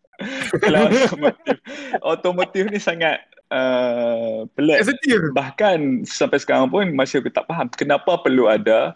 kalau 0.62 0.80
otomotif, 0.94 1.56
otomotif 1.98 2.62
ni 2.70 2.78
sangat 2.78 3.26
uh, 3.50 4.46
pelik. 4.54 4.82
Sensitive. 4.82 5.34
Bahkan 5.34 6.06
sampai 6.06 6.38
sekarang 6.40 6.70
pun 6.70 6.88
masih 6.94 7.22
aku 7.22 7.30
tak 7.30 7.46
faham 7.46 7.66
kenapa 7.72 8.18
perlu 8.20 8.50
ada 8.50 8.94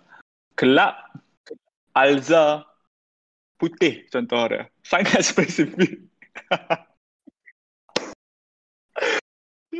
kelab 0.58 0.94
Alza 1.94 2.64
putih 3.58 4.06
contoh 4.08 4.40
dia. 4.50 4.70
Sangat 4.86 5.26
spesifik. 5.30 6.06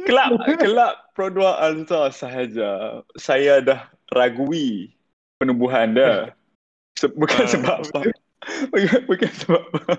kelab 0.07 0.39
kelab 0.47 0.95
Pro 1.13 1.29
2 1.29 1.45
Alza 1.45 2.11
sahaja 2.15 3.03
saya 3.19 3.63
dah 3.63 3.81
ragui 4.15 4.95
penubuhan 5.39 5.95
dia. 5.95 6.35
Se- 6.99 7.15
bukan 7.15 7.47
uh, 7.47 7.49
sebab 7.49 7.77
apa. 7.87 8.01
bukan, 8.75 9.01
bukan 9.07 9.31
sebab 9.39 9.63
apa. 9.73 9.95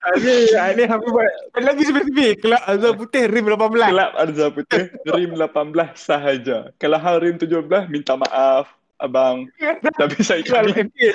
Ini, 0.00 0.56
ini 0.56 0.84
hampir 0.88 1.12
buat 1.12 1.28
lagi 1.60 1.84
spesifik. 1.84 2.40
Kelab 2.40 2.62
Alza 2.64 2.90
Putih 2.96 3.28
Rim 3.28 3.44
18. 3.52 3.92
Kelab 3.92 4.12
Alza 4.16 4.46
Putih 4.48 4.84
Rim 5.12 5.30
18 5.36 5.92
sahaja. 5.92 6.58
Kalau 6.80 6.96
hal 6.96 7.20
Rim 7.20 7.36
17, 7.36 7.68
minta 7.92 8.16
maaf. 8.16 8.72
Abang. 9.00 9.48
Tapi 10.00 10.20
saya 10.20 10.44
kali. 10.44 10.72
Okay. 10.72 11.12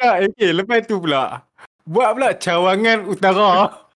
okay. 0.00 0.50
Lepas 0.52 0.88
tu 0.88 1.00
pula. 1.00 1.44
Buat 1.88 2.16
pula 2.16 2.28
cawangan 2.36 3.04
utara. 3.08 3.52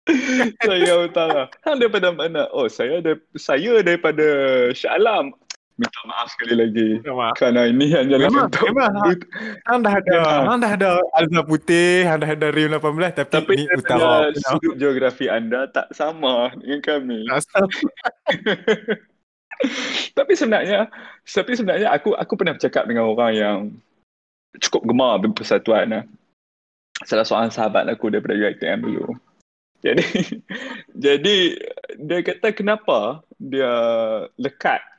saya 0.66 0.92
utara. 1.06 1.42
Hang 1.62 1.78
daripada 1.78 2.10
mana? 2.10 2.50
Oh, 2.50 2.66
saya 2.66 2.98
ada 2.98 3.14
saya 3.38 3.82
daripada 3.82 4.26
Shah 4.74 4.98
Alam. 4.98 5.34
Minta 5.80 6.00
maaf 6.04 6.28
sekali 6.36 6.54
lagi. 6.60 7.00
Maaf. 7.08 7.40
Kerana 7.40 7.64
ini 7.64 7.88
hanya 7.96 8.20
memang, 8.20 8.52
untuk 8.52 8.68
memang, 8.68 8.92
hang 9.72 9.80
dah 9.80 9.96
ada 9.96 10.20
hang 10.44 10.60
dah 10.60 10.72
ada 10.76 10.90
Alza 11.16 11.40
Putih, 11.40 12.04
hang 12.04 12.20
dah 12.20 12.36
ada 12.36 12.52
Rim 12.52 12.76
18 12.76 13.16
tapi, 13.16 13.32
tapi 13.32 13.52
ni 13.56 13.64
utara. 13.64 14.28
Sudut 14.36 14.76
geografi 14.76 15.32
anda 15.32 15.72
tak 15.72 15.88
sama 15.96 16.52
dengan 16.60 16.84
kami. 16.84 17.24
Tak 17.32 17.40
sama. 17.48 17.72
tapi 20.20 20.32
sebenarnya 20.36 20.92
tapi 21.24 21.52
sebenarnya 21.56 21.88
aku 21.96 22.12
aku 22.12 22.32
pernah 22.36 22.60
bercakap 22.60 22.84
dengan 22.84 23.08
orang 23.08 23.32
yang 23.32 23.58
cukup 24.60 24.84
gemar 24.84 25.16
berpersatuan. 25.24 26.04
Salah 27.08 27.24
seorang 27.24 27.48
sahabat 27.48 27.88
aku 27.88 28.12
daripada 28.12 28.36
UiTM 28.36 28.84
dulu. 28.84 29.16
Jadi 29.80 30.04
jadi 31.08 31.36
dia 31.96 32.20
kata 32.20 32.52
kenapa 32.52 33.24
dia 33.40 33.72
lekat 34.36 34.89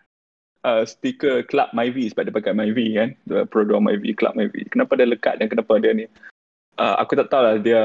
uh, 0.65 0.83
stiker 0.85 1.45
Club 1.45 1.69
MyV 1.73 2.13
sebab 2.13 2.29
dia 2.29 2.33
pakai 2.33 2.53
MyV 2.53 2.79
kan, 2.97 3.09
program 3.49 3.85
MyV, 3.85 4.17
Club 4.17 4.33
MyV. 4.37 4.69
Kenapa 4.73 4.97
dia 4.97 5.07
lekat 5.09 5.35
dan 5.41 5.47
kenapa 5.49 5.77
dia 5.81 5.91
ni? 5.93 6.05
Uh, 6.79 6.95
aku 6.97 7.19
tak 7.19 7.29
tahu 7.29 7.43
lah 7.43 7.55
dia 7.59 7.81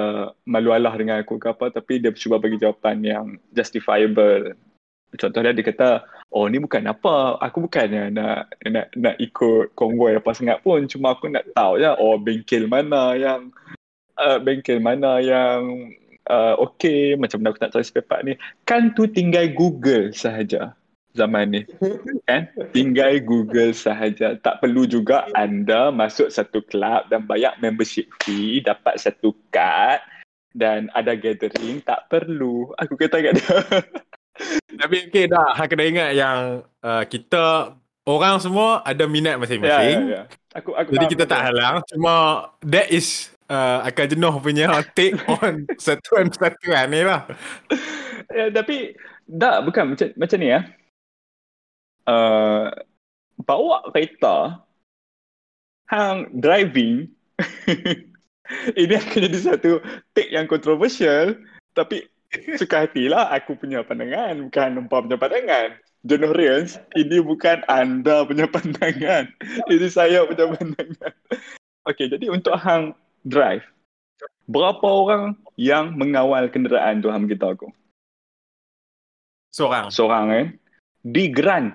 malu 0.47 0.71
alah 0.73 0.95
dengan 0.95 1.21
aku 1.21 1.37
ke 1.37 1.51
apa 1.51 1.69
tapi 1.75 1.99
dia 2.01 2.15
cuba 2.15 2.39
bagi 2.39 2.57
jawapan 2.57 3.03
yang 3.03 3.27
justifiable. 3.53 4.57
Contohnya 5.17 5.55
dia 5.55 5.65
kata, 5.65 5.89
oh 6.35 6.45
ni 6.51 6.61
bukan 6.61 6.85
apa, 6.87 7.41
aku 7.41 7.67
bukannya 7.67 8.13
nak 8.13 8.53
nak 8.69 8.87
nak 8.95 9.17
ikut 9.17 9.73
konvoi 9.79 10.19
apa 10.19 10.31
sangat 10.37 10.61
pun, 10.61 10.85
cuma 10.91 11.17
aku 11.17 11.31
nak 11.31 11.47
tahu 11.57 11.81
je, 11.81 11.89
oh 11.97 12.21
bengkel 12.21 12.69
mana 12.69 13.17
yang 13.17 13.49
uh, 14.21 14.39
bengkel 14.41 14.83
mana 14.83 15.23
yang 15.23 15.93
uh, 16.31 16.55
okay 16.59 17.15
macam 17.15 17.41
mana 17.41 17.55
aku 17.55 17.61
nak 17.63 17.73
tahu 17.73 17.85
spare 17.85 18.07
part 18.07 18.23
ni 18.27 18.35
kan 18.67 18.93
tu 18.93 19.07
tinggal 19.09 19.47
Google 19.55 20.13
sahaja 20.13 20.75
zaman 21.17 21.57
ni. 21.57 21.63
Kan? 22.29 22.53
Tinggal 22.77 23.25
Google 23.25 23.73
sahaja. 23.73 24.37
Tak 24.37 24.61
perlu 24.61 24.85
juga 24.85 25.25
anda 25.33 25.89
masuk 25.89 26.29
satu 26.29 26.61
club 26.69 27.09
dan 27.09 27.25
bayar 27.25 27.57
membership 27.59 28.07
fee 28.23 28.61
dapat 28.61 29.01
satu 29.01 29.33
card 29.49 30.05
dan 30.57 30.93
ada 30.93 31.17
gathering 31.17 31.81
tak 31.85 32.05
perlu. 32.13 32.73
Aku 32.77 32.97
kata 32.97 33.25
kat 33.25 33.33
dia. 33.37 33.57
Tapi 34.81 35.09
okey 35.09 35.25
dah. 35.33 35.57
Hang 35.57 35.69
kena 35.73 35.85
ingat 35.89 36.11
yang 36.13 36.39
uh, 36.85 37.05
kita 37.09 37.77
orang 38.05 38.37
semua 38.41 38.85
ada 38.85 39.05
minat 39.09 39.41
masing-masing. 39.41 40.13
Ya, 40.13 40.21
ya, 40.21 40.25
ya. 40.29 40.57
Aku, 40.57 40.73
aku 40.73 40.97
jadi 40.97 41.07
kita 41.13 41.25
tak 41.29 41.53
halang. 41.53 41.85
Cuma 41.89 42.49
that 42.65 42.89
is 42.89 43.33
uh, 43.53 43.85
akan 43.85 44.07
jenuh 44.17 44.35
punya 44.41 44.69
take 44.97 45.17
on 45.41 45.69
satuan-satuan 45.77 46.89
ni 46.89 47.05
lah. 47.05 47.29
Ya, 48.33 48.49
tapi 48.53 48.97
tak 49.27 49.57
bukan 49.67 49.95
macam 49.95 50.09
macam 50.17 50.39
ni 50.41 50.49
ya. 50.53 50.61
Uh, 52.07 52.71
bawa 53.43 53.83
kereta 53.91 54.63
hang 55.91 56.31
driving 56.39 57.11
ini 58.81 58.95
akan 58.95 59.19
jadi 59.27 59.39
satu 59.43 59.83
take 60.15 60.31
yang 60.31 60.47
kontroversial 60.47 61.35
tapi 61.75 62.07
suka 62.55 62.87
hatilah 62.87 63.27
aku 63.35 63.59
punya 63.59 63.83
pandangan 63.83 64.39
bukan 64.47 64.69
nampak 64.79 64.99
punya 65.11 65.19
pandangan 65.19 65.71
Jonorians, 66.07 66.79
ini 66.95 67.19
bukan 67.19 67.67
anda 67.67 68.23
punya 68.23 68.47
pandangan. 68.55 69.27
Ini 69.67 69.87
saya 69.91 70.23
punya 70.23 70.47
pandangan. 70.55 71.13
Okay, 71.83 72.07
jadi 72.07 72.31
untuk 72.31 72.55
hang 72.55 72.95
drive. 73.27 73.67
Berapa 74.47 74.87
orang 74.87 75.35
yang 75.59 75.99
mengawal 75.99 76.47
kenderaan 76.47 77.03
tu 77.03 77.11
hang 77.11 77.27
kita 77.27 77.59
aku? 77.59 77.67
Seorang. 79.51 79.91
Seorang 79.91 80.27
eh. 80.31 80.47
Di 81.03 81.27
Grand. 81.27 81.75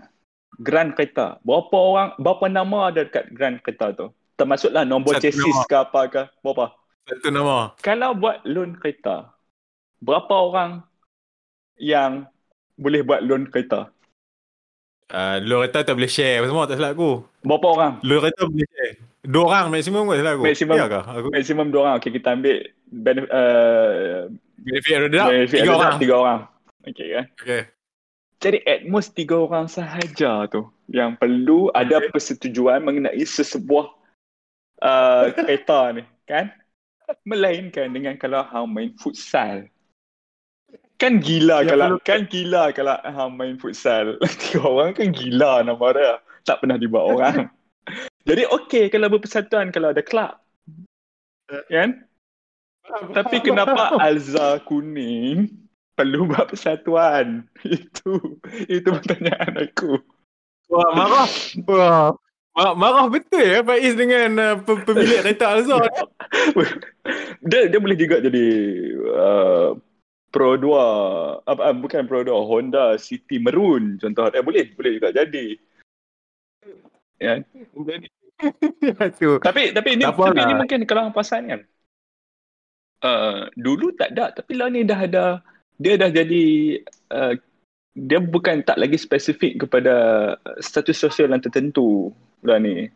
Grand 0.60 0.92
kereta. 0.92 1.40
Berapa 1.48 1.78
orang, 1.78 2.10
berapa 2.20 2.46
nama 2.52 2.92
ada 2.92 3.08
dekat 3.08 3.32
Grand 3.32 3.58
kereta 3.64 3.96
tu? 3.96 4.12
Termasuklah 4.36 4.84
nombor 4.84 5.16
Satu 5.16 5.30
chassis 5.30 5.56
nama. 5.56 5.70
ke 5.70 5.76
apa 5.78 6.02
ke? 6.10 6.24
Berapa? 6.44 6.66
Satu 7.08 7.30
nama. 7.32 7.58
Kalau 7.80 8.12
buat 8.18 8.44
loan 8.44 8.76
kereta, 8.76 9.32
berapa 10.04 10.34
orang 10.34 10.84
yang 11.80 12.28
boleh 12.76 13.02
buat 13.06 13.22
loan 13.24 13.48
kereta? 13.48 13.94
Uh, 15.12 15.38
loan 15.46 15.68
kereta 15.68 15.92
tak 15.92 15.96
boleh 15.96 16.12
share 16.12 16.44
semua 16.44 16.68
tak 16.68 16.82
salah 16.82 16.92
aku. 16.92 17.24
Berapa 17.46 17.68
orang? 17.72 17.94
Loan 18.04 18.20
kereta 18.28 18.42
boleh 18.50 18.68
share. 18.68 18.96
Dua 19.22 19.46
orang 19.46 19.70
maksimum 19.70 20.10
kot 20.10 20.18
salah 20.18 20.34
aku. 20.34 20.44
Maksimum, 20.50 20.76
ya 20.78 20.86
aku? 20.90 21.30
maksimum 21.30 21.68
dua 21.70 21.82
orang. 21.86 21.96
Okay, 22.02 22.12
kita 22.18 22.28
ambil 22.34 22.58
benef, 22.90 23.26
uh, 23.30 24.26
benefit 24.58 24.96
reduct. 24.98 25.30
Benefit 25.30 25.60
tiga 25.62 25.74
orang. 25.78 25.96
Tiga 26.02 26.16
orang. 26.18 26.40
Okay 26.82 27.08
kan? 27.14 27.26
Okay. 27.38 27.62
Jadi 28.42 28.58
at 28.66 28.82
most 28.90 29.14
tiga 29.14 29.38
orang 29.38 29.70
sahaja 29.70 30.50
tu 30.50 30.66
yang 30.90 31.14
perlu 31.14 31.70
ada 31.78 32.02
persetujuan 32.10 32.82
mengenai 32.82 33.22
sesebuah 33.22 33.94
uh, 34.82 35.30
kereta 35.38 35.94
ni. 35.94 36.04
Kan? 36.26 36.50
Melainkan 37.22 37.94
dengan 37.94 38.18
kalau 38.18 38.42
hang 38.42 38.74
main 38.74 38.98
futsal. 38.98 39.70
Kan 40.98 41.22
gila 41.22 41.66
ya, 41.66 41.74
kalau 41.74 41.98
kan 42.02 42.26
gila 42.26 42.74
kalau 42.74 42.98
hang 42.98 43.32
main 43.38 43.56
futsal. 43.62 44.18
Tiga 44.42 44.66
orang 44.66 44.98
kan 44.98 45.14
gila 45.14 45.62
nama 45.62 45.88
dia. 45.94 46.14
Tak 46.42 46.66
pernah 46.66 46.82
dibuat 46.82 47.06
orang. 47.14 47.38
Jadi 48.26 48.50
okey 48.50 48.90
kalau 48.90 49.06
berpersatuan 49.14 49.70
kalau 49.70 49.94
ada 49.94 50.02
kelab. 50.02 50.42
Kan? 51.70 52.10
Tapi 53.14 53.38
kenapa 53.46 54.02
Alza 54.02 54.58
kuning 54.66 55.62
perlu 55.96 56.30
buat 56.30 56.52
persatuan? 56.52 57.46
Itu 57.66 58.40
itu 58.68 58.90
pertanyaan 58.90 59.70
aku. 59.70 60.02
Wah, 60.72 60.90
marah. 60.96 61.30
Wah. 61.68 62.12
Marah, 62.52 62.76
marah 62.76 63.06
betul 63.08 63.48
ya 63.48 63.64
Faiz 63.64 63.96
dengan 63.96 64.32
uh, 64.36 64.56
pemilik 64.60 65.24
kereta 65.24 65.56
Alza. 65.56 65.80
dia 67.48 67.72
dia 67.72 67.80
boleh 67.80 67.96
juga 67.96 68.20
jadi 68.20 68.48
uh, 69.08 69.80
Pro 70.36 70.60
2 70.60 71.48
apa 71.48 71.62
uh, 71.72 71.76
bukan 71.80 72.04
Pro 72.12 72.28
2 72.28 72.28
Honda 72.28 73.00
City 73.00 73.40
Maroon 73.40 73.96
contoh. 74.04 74.28
Eh 74.36 74.44
boleh 74.44 74.68
boleh 74.76 75.00
juga 75.00 75.16
jadi. 75.16 75.56
Ya. 77.24 77.40
Jadi 77.72 78.08
tapi 79.48 79.72
tapi 79.72 79.90
ini 79.96 80.04
tapi 80.04 80.40
ini 80.44 80.54
mungkin 80.60 80.84
kalau 80.84 81.16
pasan 81.16 81.56
kan. 81.56 81.62
Uh, 83.02 83.48
dulu 83.58 83.96
tak 83.96 84.14
ada 84.14 84.30
tapi 84.36 84.60
lah 84.60 84.68
ni 84.68 84.84
dah 84.84 85.00
ada 85.08 85.42
dia 85.82 85.98
dah 85.98 86.14
jadi 86.14 86.44
uh, 87.10 87.34
dia 87.98 88.20
bukan 88.22 88.62
tak 88.64 88.78
lagi 88.78 88.96
spesifik 88.96 89.66
kepada 89.66 89.96
status 90.62 90.96
sosial 90.96 91.34
yang 91.34 91.44
tertentu 91.44 92.14
lah 92.46 92.62
ni. 92.62 92.88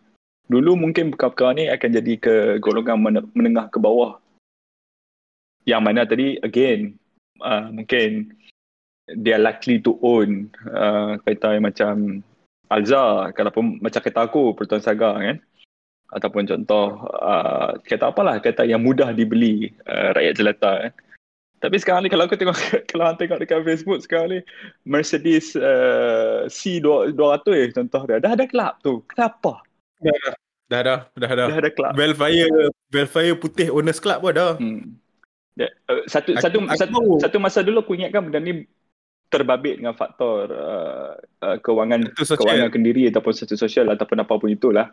Dulu 0.45 0.77
mungkin 0.77 1.09
perkara-perkara 1.09 1.57
ni 1.57 1.65
akan 1.73 1.89
jadi 1.89 2.13
ke 2.21 2.35
golongan 2.61 3.25
menengah 3.33 3.67
ke 3.73 3.81
bawah. 3.81 4.21
Yang 5.65 5.81
mana 5.81 6.05
tadi 6.05 6.37
again 6.45 6.93
uh, 7.41 7.73
mungkin 7.73 8.29
dia 9.17 9.41
likely 9.41 9.81
to 9.81 9.97
own 10.05 10.53
uh, 10.69 11.17
kereta 11.25 11.57
yang 11.57 11.65
macam 11.65 11.95
Alza 12.69 13.29
kalau 13.33 13.53
macam 13.81 14.01
kereta 14.01 14.25
aku 14.25 14.53
Proton 14.57 14.81
Saga 14.81 15.17
kan 15.17 15.37
ataupun 16.13 16.45
contoh 16.45 17.05
uh, 17.09 17.77
kereta 17.81 18.13
apalah 18.13 18.37
kereta 18.41 18.65
yang 18.65 18.81
mudah 18.81 19.13
dibeli 19.13 19.73
uh, 19.85 20.13
rakyat 20.13 20.33
jelata 20.37 20.71
kan 20.89 20.93
tapi 21.65 21.77
sekarang 21.81 22.05
ni 22.05 22.09
kalau 22.13 22.29
aku 22.29 22.37
tengok 22.37 22.57
kalau 22.91 23.03
aku 23.09 23.25
tengok 23.25 23.39
dekat 23.41 23.65
Facebook 23.65 23.99
sekarang 24.05 24.29
ni 24.37 24.39
Mercedes 24.85 25.57
uh, 25.57 26.45
C200 26.47 27.45
eh 27.57 27.67
contoh 27.73 28.01
dia 28.05 28.21
dah 28.21 28.31
ada 28.37 28.45
kelab 28.45 28.77
tu. 28.85 29.01
Kenapa? 29.09 29.65
Dah 29.99 30.15
dah. 30.21 30.35
Dah 30.65 30.81
dah. 30.81 30.99
Dah 31.17 31.31
dah. 31.33 31.47
Dah 31.49 31.57
ada 31.61 31.69
kelab. 31.73 31.91
Belfire 31.97 32.69
Belfire 32.93 33.35
putih 33.37 33.67
owners 33.73 33.97
club 33.97 34.21
pun 34.21 34.33
dah. 34.33 34.53
Hmm. 34.61 35.01
Uh, 35.55 36.03
satu 36.11 36.35
aku, 36.35 36.43
satu 36.43 36.57
aku, 36.59 36.75
satu 36.75 36.95
aku, 36.99 37.13
satu 37.23 37.37
masa 37.39 37.63
dulu 37.63 37.79
aku 37.79 37.95
ingatkan 37.95 38.27
benda 38.27 38.43
ni 38.43 38.67
terbabit 39.31 39.79
dengan 39.79 39.95
faktor 39.95 40.51
uh, 40.51 41.15
uh, 41.41 41.57
kewangan 41.63 42.11
kewangan 42.13 42.69
kendiri 42.69 43.07
ataupun 43.09 43.33
satu 43.33 43.55
sosial 43.55 43.87
ataupun 43.89 44.21
apa 44.21 44.33
pun 44.35 44.51
itulah. 44.51 44.91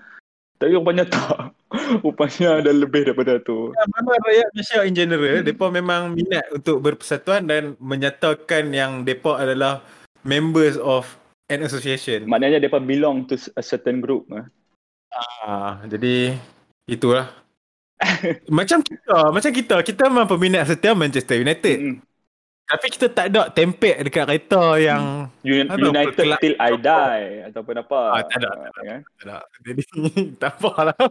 Tapi 0.62 0.79
rupanya 0.79 1.03
tak. 1.11 1.51
rupanya 2.07 2.62
ada 2.62 2.70
lebih 2.70 3.11
daripada 3.11 3.42
tu. 3.42 3.75
Ya, 3.75 3.83
memang 3.98 4.14
rakyat 4.22 4.48
Malaysia 4.55 4.81
in 4.87 4.94
general, 4.94 5.35
hmm. 5.42 5.44
mereka 5.51 5.66
memang 5.75 6.03
minat 6.14 6.46
untuk 6.55 6.79
berpersatuan 6.79 7.51
dan 7.51 7.75
menyatakan 7.83 8.70
yang 8.70 9.03
mereka 9.03 9.35
adalah 9.42 9.83
members 10.22 10.79
of 10.79 11.18
an 11.51 11.66
association. 11.66 12.31
Maknanya 12.31 12.62
mereka 12.62 12.79
belong 12.79 13.27
to 13.27 13.35
a 13.59 13.62
certain 13.66 13.98
group. 13.98 14.31
Eh? 14.31 14.46
Ah, 15.42 15.83
jadi 15.90 16.38
itulah. 16.87 17.27
macam 18.62 18.83
kita, 18.87 19.35
macam 19.35 19.51
kita, 19.51 19.77
kita 19.83 20.03
memang 20.07 20.31
peminat 20.31 20.70
setia 20.70 20.94
Manchester 20.94 21.42
United. 21.42 21.79
Hmm. 21.83 21.98
Tapi 22.62 22.87
kita 22.88 23.07
tak 23.12 23.27
ada 23.35 23.53
template 23.53 24.01
dekat 24.07 24.25
kereta 24.25 24.81
yang 24.81 25.29
Un- 25.44 25.68
United 25.77 26.25
apa, 26.25 26.40
till 26.40 26.57
I 26.57 26.72
die 26.79 27.27
ataupun 27.53 27.75
apa. 27.83 28.01
Ah, 28.16 28.22
tak 28.25 28.38
ada. 28.40 28.48
Tak 28.48 28.70
ada. 28.72 28.81
Ya? 28.83 28.96
Tak 29.03 29.25
ada. 29.29 29.38
Jadi 29.66 29.83
tak 30.40 30.53
apalah. 30.57 31.03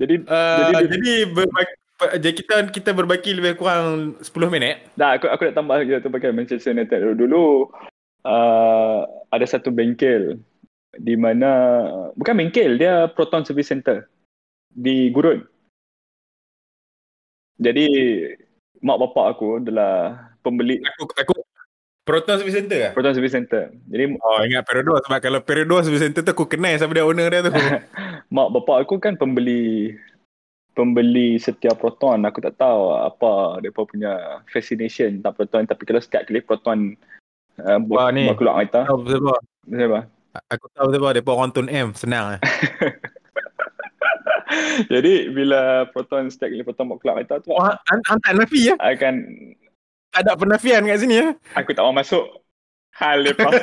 Jadi 0.00 0.14
uh, 0.24 0.72
jadi, 0.72 0.84
jadi 0.96 1.14
berbagi, 1.28 1.74
jadi 2.00 2.32
kita 2.32 2.54
kita 2.72 2.90
berbagi 2.96 3.30
lebih 3.36 3.60
kurang 3.60 4.16
10 4.24 4.32
minit. 4.48 4.88
Dah 4.96 5.20
aku 5.20 5.28
aku 5.28 5.50
nak 5.50 5.56
tambah 5.60 5.76
lagi 5.76 5.92
satu 5.92 6.08
bagian 6.08 6.32
Manchester 6.32 6.72
United 6.72 7.20
dulu. 7.20 7.68
Uh, 8.24 9.04
ada 9.32 9.44
satu 9.44 9.68
bengkel 9.68 10.40
di 10.96 11.14
mana 11.14 11.84
bukan 12.16 12.34
bengkel 12.36 12.80
dia 12.80 13.08
Proton 13.12 13.44
Service 13.44 13.68
Center 13.68 14.08
di 14.72 15.12
Gurun. 15.12 15.44
Jadi 17.60 17.88
mak 18.80 18.98
bapak 18.98 19.36
aku 19.36 19.60
adalah 19.60 20.16
pembeli 20.40 20.80
aku 20.80 21.04
aku 21.16 21.34
Proton 22.10 22.42
Service 22.42 22.58
Center 22.58 22.78
lah? 22.80 22.92
Proton 22.96 23.14
Service 23.14 23.34
Center. 23.38 23.70
Jadi 23.86 24.18
oh 24.18 24.40
ingat 24.42 24.66
Peridot 24.66 24.98
sebab 25.04 25.20
kalau 25.22 25.38
Peridot 25.44 25.84
Service 25.84 26.02
Center 26.02 26.26
tu 26.26 26.32
aku 26.34 26.48
kenal 26.48 26.74
siapa 26.74 26.90
dia 26.90 27.06
owner 27.06 27.30
dia 27.30 27.46
tu. 27.46 27.52
mak 28.34 28.48
bapak 28.50 28.82
aku 28.82 28.98
kan 28.98 29.14
pembeli 29.14 29.94
pembeli 30.74 31.38
setiap 31.38 31.78
Proton. 31.78 32.26
Aku 32.26 32.42
tak 32.42 32.58
tahu 32.58 32.98
apa 32.98 33.62
depa 33.62 33.86
punya 33.86 34.42
fascination 34.50 35.20
tentang 35.20 35.38
Proton 35.38 35.68
tapi 35.70 35.86
kalau 35.86 36.02
setiap 36.02 36.26
kali 36.26 36.42
Proton 36.42 36.98
uh, 37.62 37.78
buat 37.78 38.10
ni. 38.10 38.26
keluar 38.34 38.64
kereta. 38.64 38.90
Tahu 38.90 39.06
sebab. 39.06 39.40
Sebab. 39.70 40.04
Aku 40.50 40.66
tahu 40.74 40.88
sebab 40.90 41.10
depa 41.14 41.30
orang 41.30 41.54
tun 41.54 41.70
M 41.70 41.94
senang 41.94 42.34
lah. 42.34 42.40
Jadi 44.92 45.30
bila 45.30 45.86
Proton 45.90 46.30
setiap 46.30 46.50
kali 46.50 46.64
Proton 46.66 46.90
buat 46.90 46.98
keluar 47.00 47.14
kereta 47.22 47.38
tu. 47.42 47.54
Oh, 47.54 47.62
hantar 47.86 48.32
Nafi 48.34 48.72
ya? 48.72 48.74
Akan 48.82 49.22
tak 50.10 50.26
ada 50.26 50.34
penafian 50.34 50.82
kat 50.86 51.00
sini 51.02 51.22
ya. 51.22 51.28
Aku 51.54 51.70
tak 51.70 51.86
mau 51.86 51.94
masuk 51.94 52.26
hal 52.98 53.22
depa. 53.22 53.46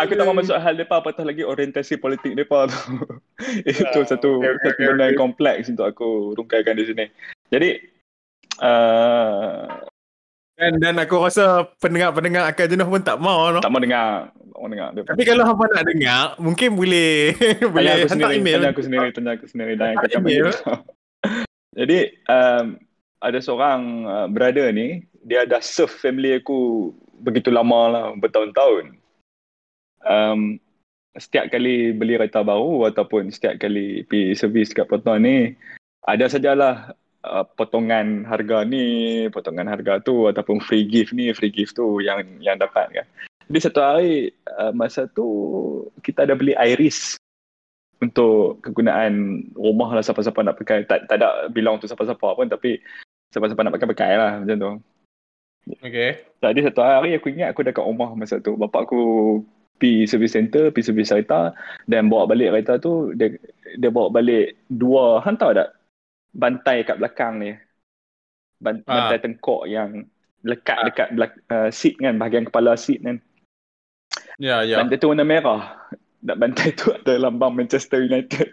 aku 0.00 0.12
tak 0.16 0.24
mau 0.24 0.36
masuk 0.36 0.56
hal 0.56 0.74
depa 0.76 1.04
apatah 1.04 1.24
lagi 1.28 1.44
orientasi 1.44 2.00
politik 2.00 2.32
depa 2.32 2.64
tu. 2.72 2.80
Itu 3.68 3.84
uh, 3.84 4.06
satu 4.08 4.40
okay, 4.40 4.56
okay, 4.56 4.72
satu 4.72 4.80
benda 4.88 5.04
okay. 5.04 5.08
yang 5.12 5.20
kompleks 5.20 5.68
untuk 5.68 5.86
aku 5.92 6.32
rungkaikan 6.32 6.80
di 6.80 6.84
sini. 6.88 7.04
Jadi 7.52 7.76
uh, 8.64 9.84
dan 10.56 10.72
dan 10.80 10.96
aku 10.96 11.20
rasa 11.20 11.68
pendengar-pendengar 11.84 12.48
akan 12.48 12.66
jenuh 12.66 12.88
pun 12.88 13.02
tak 13.04 13.20
mau 13.20 13.52
no? 13.52 13.60
Tak 13.60 13.68
mau 13.68 13.80
dengar. 13.80 14.32
Mau 14.56 14.72
dengar. 14.72 14.88
Tapi 14.96 15.22
kalau 15.28 15.44
hangpa 15.44 15.68
nak 15.68 15.84
dengar, 15.84 16.22
mungkin 16.40 16.80
boleh 16.80 17.36
boleh 17.76 18.08
hantar 18.08 18.32
email. 18.32 18.64
Tanya 18.64 18.72
aku 18.72 18.82
sendiri, 18.82 19.08
tanya 19.12 19.30
aku 19.36 19.46
sendiri 19.52 19.72
dan 19.76 20.00
aku 20.00 20.08
email. 20.16 20.48
Jadi 21.78 21.98
um, 22.32 22.66
ada 23.20 23.38
seorang 23.44 23.80
uh, 24.08 24.26
brother 24.32 24.72
ni, 24.72 25.04
dia 25.28 25.44
dah 25.44 25.60
serve 25.60 25.92
family 25.92 26.40
aku 26.40 26.88
begitu 27.20 27.52
lama 27.52 27.80
lah, 27.92 28.04
bertahun-tahun. 28.16 28.96
Um, 30.08 30.56
setiap 31.20 31.52
kali 31.52 31.92
beli 31.92 32.16
kereta 32.16 32.40
baru 32.40 32.88
ataupun 32.88 33.28
setiap 33.28 33.60
kali 33.60 34.04
pergi 34.08 34.36
servis 34.36 34.72
kat 34.72 34.88
Proton 34.88 35.20
ni, 35.20 35.52
ada 36.08 36.32
sajalah 36.32 36.96
uh, 37.24 37.44
potongan 37.56 38.26
harga 38.26 38.66
ni, 38.66 39.26
potongan 39.32 39.70
harga 39.70 40.02
tu 40.02 40.28
ataupun 40.28 40.60
free 40.60 40.84
gift 40.84 41.16
ni, 41.16 41.32
free 41.32 41.52
gift 41.52 41.78
tu 41.78 42.02
yang 42.04 42.24
yang 42.42 42.60
dapat 42.60 42.90
kan. 42.92 43.06
Jadi 43.46 43.58
satu 43.62 43.80
hari 43.80 44.34
uh, 44.58 44.74
masa 44.74 45.06
tu 45.06 45.26
kita 46.02 46.26
ada 46.26 46.34
beli 46.34 46.52
Iris 46.58 47.14
untuk 48.02 48.60
kegunaan 48.60 49.46
rumah 49.54 49.94
lah 49.94 50.02
siapa-siapa 50.02 50.42
nak 50.42 50.58
pakai. 50.58 50.84
Tak, 50.84 51.06
tak 51.06 51.16
ada 51.22 51.46
bilang 51.48 51.78
untuk 51.78 51.88
siapa-siapa 51.88 52.36
pun 52.36 52.50
tapi 52.50 52.82
siapa-siapa 53.30 53.62
nak 53.62 53.74
pakai 53.78 53.88
pakai 53.94 54.12
lah 54.18 54.32
macam 54.42 54.56
tu. 54.58 54.72
Okay. 55.82 56.22
Tadi 56.38 56.62
satu 56.62 56.82
hari 56.82 57.18
aku 57.18 57.30
ingat 57.34 57.54
aku 57.54 57.66
dekat 57.66 57.82
rumah 57.82 58.14
masa 58.14 58.38
tu. 58.42 58.54
Bapak 58.54 58.90
aku 58.90 59.02
pergi 59.76 60.08
service 60.08 60.34
center, 60.34 60.72
pergi 60.72 60.88
service 60.90 61.12
kereta 61.12 61.52
dan 61.86 62.08
bawa 62.08 62.24
balik 62.30 62.50
kereta 62.54 62.80
tu 62.80 63.12
dia, 63.12 63.34
dia 63.76 63.90
bawa 63.92 64.08
balik 64.08 64.56
dua 64.72 65.20
hantar 65.20 65.52
tak 65.52 65.68
bantai 66.36 66.84
kat 66.84 67.00
belakang 67.00 67.40
ni. 67.40 67.56
Ha. 67.56 68.76
Bantai 68.84 69.18
tengkok 69.24 69.64
yang 69.64 70.04
lekat 70.44 70.78
ha. 70.78 70.84
dekat 70.92 71.08
belak, 71.16 71.32
uh, 71.48 71.72
seat 71.72 71.96
kan, 71.96 72.20
bahagian 72.20 72.44
kepala 72.44 72.76
seat 72.76 73.00
kan. 73.00 73.16
Ya, 74.36 74.60
ya. 74.62 74.76
Bantai 74.84 75.00
tu 75.00 75.08
warna 75.08 75.24
merah 75.24 75.88
nak 76.26 76.36
bantai 76.42 76.74
tu 76.74 76.90
ada 76.92 77.16
lambang 77.16 77.54
Manchester 77.54 78.02
United. 78.02 78.50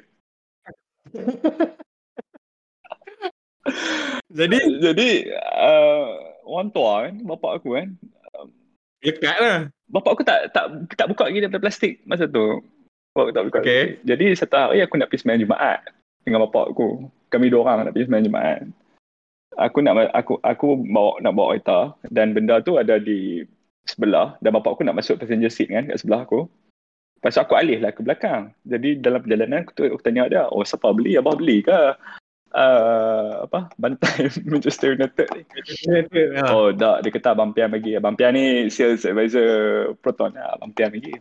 jadi 4.37 4.59
jadi 4.81 5.09
uh, 5.57 6.07
orang 6.49 6.69
tua 6.73 7.07
kan 7.07 7.15
bapak 7.21 7.51
aku 7.61 7.69
kan 7.77 7.87
dekat 9.03 9.37
lah 9.37 9.69
bapak 9.87 10.11
aku 10.17 10.23
tak 10.25 10.49
tak 10.55 10.65
tak 10.97 11.07
buka 11.11 11.29
lagi 11.29 11.43
daripada 11.43 11.61
plastik 11.61 12.01
masa 12.09 12.25
tu 12.25 12.65
bapak 13.13 13.23
aku 13.29 13.33
tak 13.35 13.45
buka 13.45 13.59
okay. 13.61 13.81
lagi. 14.01 14.09
jadi 14.09 14.25
satu 14.35 14.55
hari 14.57 14.81
aku 14.81 14.97
nak 14.97 15.07
pergi 15.11 15.21
sembahyang 15.21 15.43
Jumaat 15.45 15.79
dengan 16.25 16.39
bapak 16.49 16.65
aku 16.73 16.87
kami 17.33 17.49
dua 17.49 17.65
orang 17.65 17.89
nak 17.89 17.97
pergi 17.97 18.05
sembahyang 18.05 18.27
Jumaat 18.29 18.59
aku 19.57 19.77
nak 19.81 19.93
aku 20.13 20.33
aku 20.45 20.67
bawa 20.85 21.17
nak 21.25 21.33
bawa 21.33 21.47
kereta 21.57 21.79
dan 22.13 22.37
benda 22.37 22.61
tu 22.61 22.77
ada 22.77 23.01
di 23.01 23.41
sebelah 23.89 24.37
dan 24.45 24.53
bapak 24.53 24.77
aku 24.77 24.85
nak 24.85 24.97
masuk 25.01 25.17
passenger 25.17 25.49
seat 25.49 25.73
kan 25.73 25.89
kat 25.89 25.97
sebelah 25.97 26.21
aku 26.23 26.45
Lepas 27.23 27.39
aku 27.39 27.55
alih 27.55 27.79
lah 27.79 27.95
ke 27.95 28.03
belakang. 28.03 28.51
Jadi 28.67 28.99
dalam 28.99 29.23
perjalanan 29.23 29.63
aku, 29.63 29.71
tu, 29.79 29.87
aku 29.87 30.03
tanya 30.03 30.27
dia, 30.27 30.43
oh 30.51 30.59
siapa 30.67 30.91
beli? 30.91 31.15
Abah 31.15 31.39
beli 31.39 31.63
ke? 31.63 31.95
Uh, 32.51 33.47
apa? 33.47 33.71
Bantai 33.79 34.27
Manchester 34.51 34.99
United 34.99 35.31
ni. 35.31 35.47
Ya. 36.11 36.43
Oh 36.51 36.75
tak, 36.75 37.07
dia 37.07 37.15
kata 37.15 37.31
Abang 37.31 37.55
Pian 37.55 37.71
bagi. 37.71 37.95
Abang 37.95 38.19
Pian 38.19 38.35
ni 38.35 38.67
sales 38.67 39.07
advisor 39.07 39.95
Proton. 40.03 40.35
Ya, 40.35 40.51
Abang 40.51 40.75
Pian 40.75 40.91
bagi. 40.91 41.15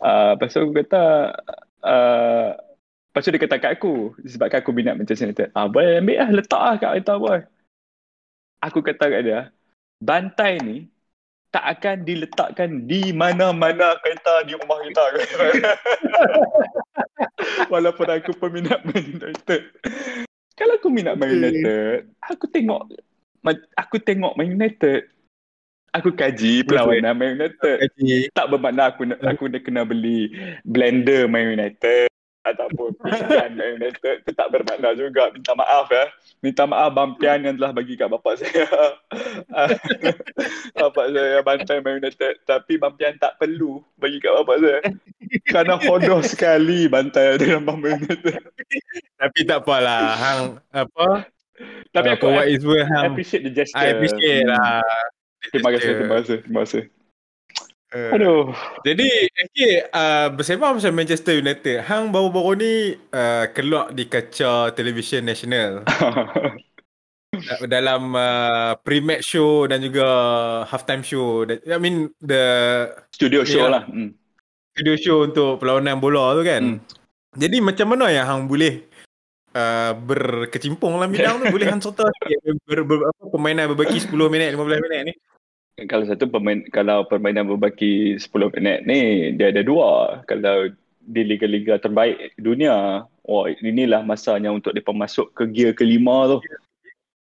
Uh, 0.00 0.40
lepas 0.40 0.48
tu 0.48 0.64
aku 0.64 0.72
kata, 0.72 1.36
uh, 1.84 2.56
lepas 3.10 3.26
tu 3.26 3.34
dia 3.34 3.42
kata 3.42 3.58
kat 3.58 3.74
aku, 3.74 4.14
sebabkan 4.22 4.62
aku 4.62 4.70
minat 4.70 4.94
Manchester 4.94 5.26
United. 5.26 5.50
Ah, 5.50 5.66
boleh 5.66 5.98
ambil 5.98 6.22
lah, 6.22 6.30
letak 6.30 6.62
lah 6.62 6.74
kat 6.78 6.90
kereta 6.94 7.14
boy. 7.18 7.42
Aku 8.62 8.78
kata 8.86 9.04
kat 9.10 9.22
dia, 9.26 9.40
bantai 9.98 10.62
ni 10.62 10.86
tak 11.50 11.66
akan 11.66 12.06
diletakkan 12.06 12.86
di 12.86 13.10
mana-mana 13.10 13.98
kereta 13.98 14.46
di 14.46 14.54
rumah 14.54 14.78
kita. 14.86 15.02
Walaupun 17.74 18.06
aku 18.06 18.30
peminat 18.38 18.86
Man 18.86 19.02
United. 19.02 19.62
Kalau 20.54 20.78
aku 20.78 20.88
minat 20.94 21.18
Man 21.18 21.34
United, 21.34 22.14
aku 22.22 22.46
tengok 22.46 22.94
aku 23.74 23.98
tengok 23.98 24.38
Man 24.38 24.54
United 24.54 25.10
aku 25.90 26.14
kaji 26.14 26.62
perlawanan 26.62 27.18
Man 27.18 27.34
United. 27.34 27.82
Kaji. 27.82 28.30
Tak 28.30 28.46
bermakna 28.46 28.94
aku 28.94 29.10
aku 29.18 29.50
dah 29.50 29.58
kena 29.58 29.82
beli 29.82 30.30
blender 30.62 31.26
Man 31.26 31.58
United 31.58 32.09
ataupun 32.44 32.96
pinggan 33.00 33.52
Man 33.56 33.82
United. 33.82 34.24
Itu 34.24 34.32
tak 34.32 34.48
bermakna 34.52 34.96
juga. 34.96 35.28
Minta 35.32 35.52
maaf 35.52 35.92
ya. 35.92 36.08
Minta 36.40 36.64
maaf 36.64 36.90
Bampian 36.96 37.44
yang 37.44 37.56
telah 37.60 37.72
bagi 37.76 37.94
kat 38.00 38.08
bapak 38.08 38.40
saya. 38.40 38.66
bapak 40.80 41.06
saya 41.12 41.38
bantai 41.44 41.76
Man 41.84 42.00
United. 42.00 42.40
Tapi 42.48 42.80
Bampian 42.80 43.16
tak 43.20 43.36
perlu 43.36 43.84
bagi 44.00 44.18
kat 44.22 44.32
bapak 44.40 44.56
saya. 44.62 44.78
Kerana 45.48 45.74
hodoh 45.76 46.20
sekali 46.24 46.88
bantai 46.88 47.36
dalam 47.36 47.68
Man 47.68 48.00
United. 48.00 48.40
Tapi 49.20 49.38
tak 49.44 49.66
apalah. 49.66 50.16
Hang 50.16 50.42
apa? 50.72 51.28
Tapi 51.92 52.08
uh, 52.08 52.16
aku 52.16 52.26
what 52.32 52.48
is 52.48 52.64
well, 52.64 52.80
hang, 52.80 53.12
appreciate 53.12 53.44
the 53.44 53.52
gesture. 53.52 53.76
I 53.76 53.92
appreciate 53.92 54.48
lah. 54.48 54.80
Terima 55.52 55.68
kasih, 55.76 55.90
terima 55.92 56.14
kasih, 56.20 56.36
terima 56.40 56.60
kasih. 56.64 56.82
Uh, 57.90 58.14
Aduh. 58.14 58.54
Jadi, 58.86 59.10
okay, 59.34 59.82
uh, 59.90 60.30
bersama 60.30 60.70
macam 60.70 60.94
Manchester 60.94 61.42
United, 61.42 61.82
Hang 61.82 62.14
baru-baru 62.14 62.52
ni 62.54 62.72
uh, 63.10 63.50
keluar 63.50 63.90
di 63.90 64.06
kaca 64.06 64.70
televisyen 64.78 65.26
nasional. 65.26 65.82
dalam 67.74 68.14
uh, 68.14 68.78
pre-match 68.86 69.34
show 69.34 69.66
dan 69.66 69.82
juga 69.82 70.06
halftime 70.70 71.02
show. 71.02 71.42
I 71.42 71.78
mean, 71.82 72.14
the... 72.22 72.42
Studio 73.10 73.42
show 73.42 73.66
yeah, 73.66 73.74
lah. 73.74 73.82
Hmm. 73.90 74.14
Studio 74.70 74.94
show 74.94 75.26
untuk 75.26 75.58
perlawanan 75.58 75.98
bola 75.98 76.38
tu 76.38 76.46
kan. 76.46 76.62
Hmm. 76.62 76.78
Jadi, 77.34 77.58
macam 77.58 77.86
mana 77.90 78.06
yang 78.14 78.26
Hang 78.30 78.46
boleh 78.46 78.86
uh, 79.58 79.98
berkecimpung 79.98 80.94
dalam 80.94 81.10
bidang 81.10 81.42
tu? 81.42 81.46
boleh 81.50 81.66
Hang 81.66 81.82
serta 81.82 82.06
ber, 82.06 82.86
ber, 82.86 83.02
ber, 83.02 83.10
permainan 83.34 83.74
berbagi 83.74 83.98
10 83.98 84.14
minit, 84.30 84.54
15 84.54 84.78
minit 84.78 85.00
ni? 85.10 85.14
Kalau 85.88 86.04
satu 86.04 86.28
pemain 86.28 86.60
kalau 86.74 87.06
permainan 87.08 87.48
berbaki 87.48 88.18
10 88.18 88.56
minit 88.58 88.84
ni 88.84 89.32
dia 89.36 89.48
ada 89.48 89.64
dua 89.64 90.20
kalau 90.28 90.68
di 91.00 91.22
liga-liga 91.24 91.80
terbaik 91.80 92.36
dunia 92.36 93.06
oh 93.24 93.44
inilah 93.48 94.04
masanya 94.04 94.52
untuk 94.52 94.76
depa 94.76 94.92
masuk 94.92 95.32
ke 95.32 95.48
gear 95.48 95.72
kelima 95.72 96.36
tu 96.36 96.38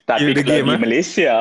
tapi 0.03 0.35
kalau 0.35 0.43
game, 0.43 0.67
di 0.67 0.75
ha? 0.75 0.81
Malaysia 0.81 1.35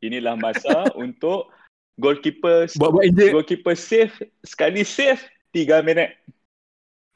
inilah 0.00 0.34
masa 0.40 0.88
untuk 1.04 1.52
goalkeeper 2.00 2.70
buat 2.80 2.90
buat 2.96 3.04
injet 3.04 3.34
goalkeeper 3.34 3.76
save 3.76 4.14
sekali 4.46 4.86
save 4.86 5.20
3 5.52 5.84
minit 5.84 6.16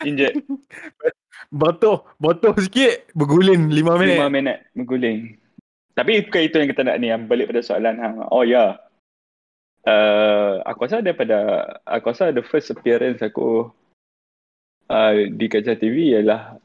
injet 0.05 0.37
Botol, 1.51 2.07
botol 2.23 2.55
sikit 2.55 3.13
berguling 3.19 3.67
5 3.67 4.01
minit. 4.01 4.17
5 4.25 4.31
minit 4.31 4.59
berguling. 4.79 5.37
Tapi 5.93 6.25
bukan 6.25 6.43
itu 6.49 6.57
yang 6.57 6.71
kita 6.71 6.83
nak 6.87 6.97
ni, 7.03 7.13
balik 7.29 7.51
pada 7.51 7.61
soalan 7.61 7.99
hang. 7.99 8.23
Oh 8.31 8.47
ya, 8.47 8.49
yeah 8.49 8.71
uh, 9.87 10.63
aku 10.67 10.79
rasa 10.87 11.03
daripada 11.03 11.39
aku 11.87 12.11
rasa 12.11 12.31
the 12.35 12.43
first 12.43 12.71
appearance 12.71 13.23
aku 13.23 13.71
uh, 14.91 15.13
di 15.31 15.47
kaca 15.51 15.75
TV 15.79 16.17
ialah 16.19 16.59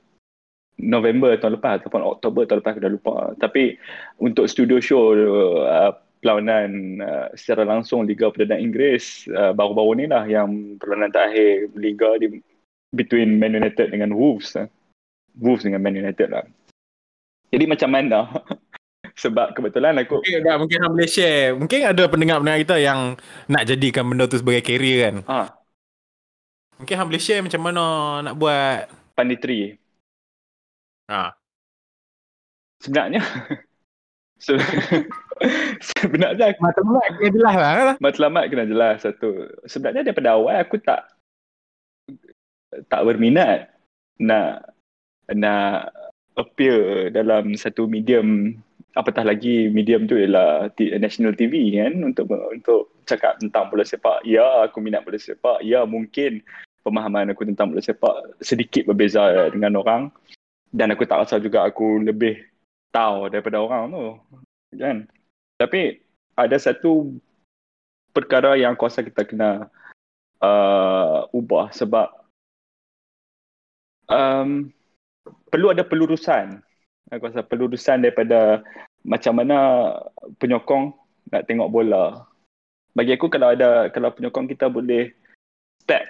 November 0.78 1.34
tahun 1.42 1.58
lepas 1.58 1.82
ataupun 1.82 2.06
Oktober 2.06 2.46
tahun 2.46 2.62
lepas 2.62 2.72
aku 2.78 2.84
dah 2.86 2.94
lupa. 2.94 3.16
Tapi 3.42 3.78
untuk 4.22 4.46
studio 4.46 4.78
show 4.78 5.18
uh, 5.66 5.90
perlawanan 6.22 7.02
uh, 7.02 7.28
secara 7.34 7.66
langsung 7.66 8.06
Liga 8.06 8.30
Perdana 8.30 8.62
Inggeris 8.62 9.26
uh, 9.34 9.54
baru-baru 9.58 9.92
ni 9.98 10.06
lah 10.06 10.30
yang 10.30 10.78
perlawanan 10.78 11.14
terakhir 11.14 11.74
Liga 11.74 12.18
di 12.22 12.42
between 12.94 13.42
Man 13.42 13.58
United 13.58 13.90
dengan 13.90 14.14
Wolves 14.14 14.54
uh. 14.54 14.70
Wolves 15.38 15.66
dengan 15.66 15.82
Man 15.82 15.98
United 15.98 16.30
lah. 16.30 16.46
Jadi 17.50 17.66
macam 17.66 17.90
mana 17.90 18.28
sebab 19.18 19.58
kebetulan 19.58 19.98
aku 19.98 20.22
mungkin 20.22 20.46
tak 20.46 20.58
mungkin 20.62 20.78
hang 20.78 20.94
boleh 20.94 21.10
share 21.10 21.58
mungkin 21.58 21.80
ada 21.90 22.04
pendengar-pendengar 22.06 22.62
kita 22.62 22.76
yang 22.78 23.00
nak 23.50 23.66
jadikan 23.66 24.06
benda 24.06 24.30
tu 24.30 24.38
sebagai 24.38 24.62
career 24.62 24.98
kan 25.10 25.16
ha. 25.26 25.40
mungkin 26.78 26.96
hang 26.96 27.08
boleh 27.10 27.24
share 27.24 27.42
macam 27.42 27.62
mana 27.66 27.84
nak 28.22 28.38
buat 28.38 28.86
panditri 29.18 29.74
ha. 31.10 31.34
sebenarnya 32.78 33.26
sebenarnya 35.98 36.54
matlamat 36.62 37.06
kena 37.18 37.30
jelas 37.34 37.56
lah 37.58 37.72
kan? 37.74 37.96
matlamat 37.98 38.44
kena 38.54 38.66
jelas 38.70 38.96
satu 39.02 39.50
sebenarnya 39.66 40.14
daripada 40.14 40.38
awal 40.38 40.62
aku 40.62 40.78
tak 40.78 41.10
tak 42.86 43.02
berminat 43.02 43.74
nak 44.22 44.70
nak 45.34 45.90
appear 46.38 47.10
dalam 47.10 47.58
satu 47.58 47.90
medium 47.90 48.62
apatah 48.98 49.22
lagi 49.22 49.70
medium 49.70 50.10
tu 50.10 50.18
ialah 50.18 50.74
national 50.98 51.38
TV 51.38 51.78
kan 51.78 51.94
untuk 52.02 52.26
untuk 52.34 52.98
cakap 53.06 53.38
tentang 53.38 53.70
bola 53.70 53.86
sepak. 53.86 54.26
Ya, 54.26 54.66
aku 54.66 54.82
minat 54.82 55.06
bola 55.06 55.22
sepak. 55.22 55.62
Ya, 55.62 55.86
mungkin 55.86 56.42
pemahaman 56.82 57.30
aku 57.30 57.46
tentang 57.46 57.70
bola 57.70 57.82
sepak 57.86 58.42
sedikit 58.42 58.90
berbeza 58.90 59.54
dengan 59.54 59.78
orang 59.78 60.10
dan 60.74 60.90
aku 60.90 61.06
tak 61.06 61.30
rasa 61.30 61.38
juga 61.38 61.64
aku 61.64 62.02
lebih 62.02 62.42
tahu 62.90 63.30
daripada 63.30 63.62
orang 63.62 63.94
tu. 63.94 64.06
Kan? 64.82 65.06
Tapi 65.62 66.02
ada 66.34 66.58
satu 66.58 67.14
perkara 68.12 68.58
yang 68.58 68.74
aku 68.74 68.90
rasa 68.90 69.06
kita 69.06 69.30
kena 69.30 69.70
uh, 70.42 71.30
ubah 71.30 71.70
sebab 71.70 72.10
um, 74.10 74.74
perlu 75.54 75.70
ada 75.70 75.86
pelurusan 75.86 76.66
aku 77.12 77.32
rasa 77.32 77.42
pelurusan 77.44 78.04
daripada 78.04 78.64
macam 79.08 79.39
mana 79.39 79.58
penyokong 80.38 80.91
nak 81.32 81.48
tengok 81.48 81.72
bola. 81.72 82.28
Bagi 82.91 83.15
aku 83.15 83.32
kalau 83.32 83.56
ada 83.56 83.88
kalau 83.96 84.12
penyokong 84.12 84.52
kita 84.52 84.67
boleh 84.67 85.15
step 85.82 86.04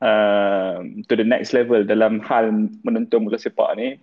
uh, 0.00 0.80
to 1.04 1.12
the 1.14 1.26
next 1.26 1.52
level 1.52 1.84
dalam 1.84 2.24
hal 2.24 2.48
menonton 2.82 3.28
bola 3.28 3.36
sepak 3.36 3.76
ni, 3.76 4.00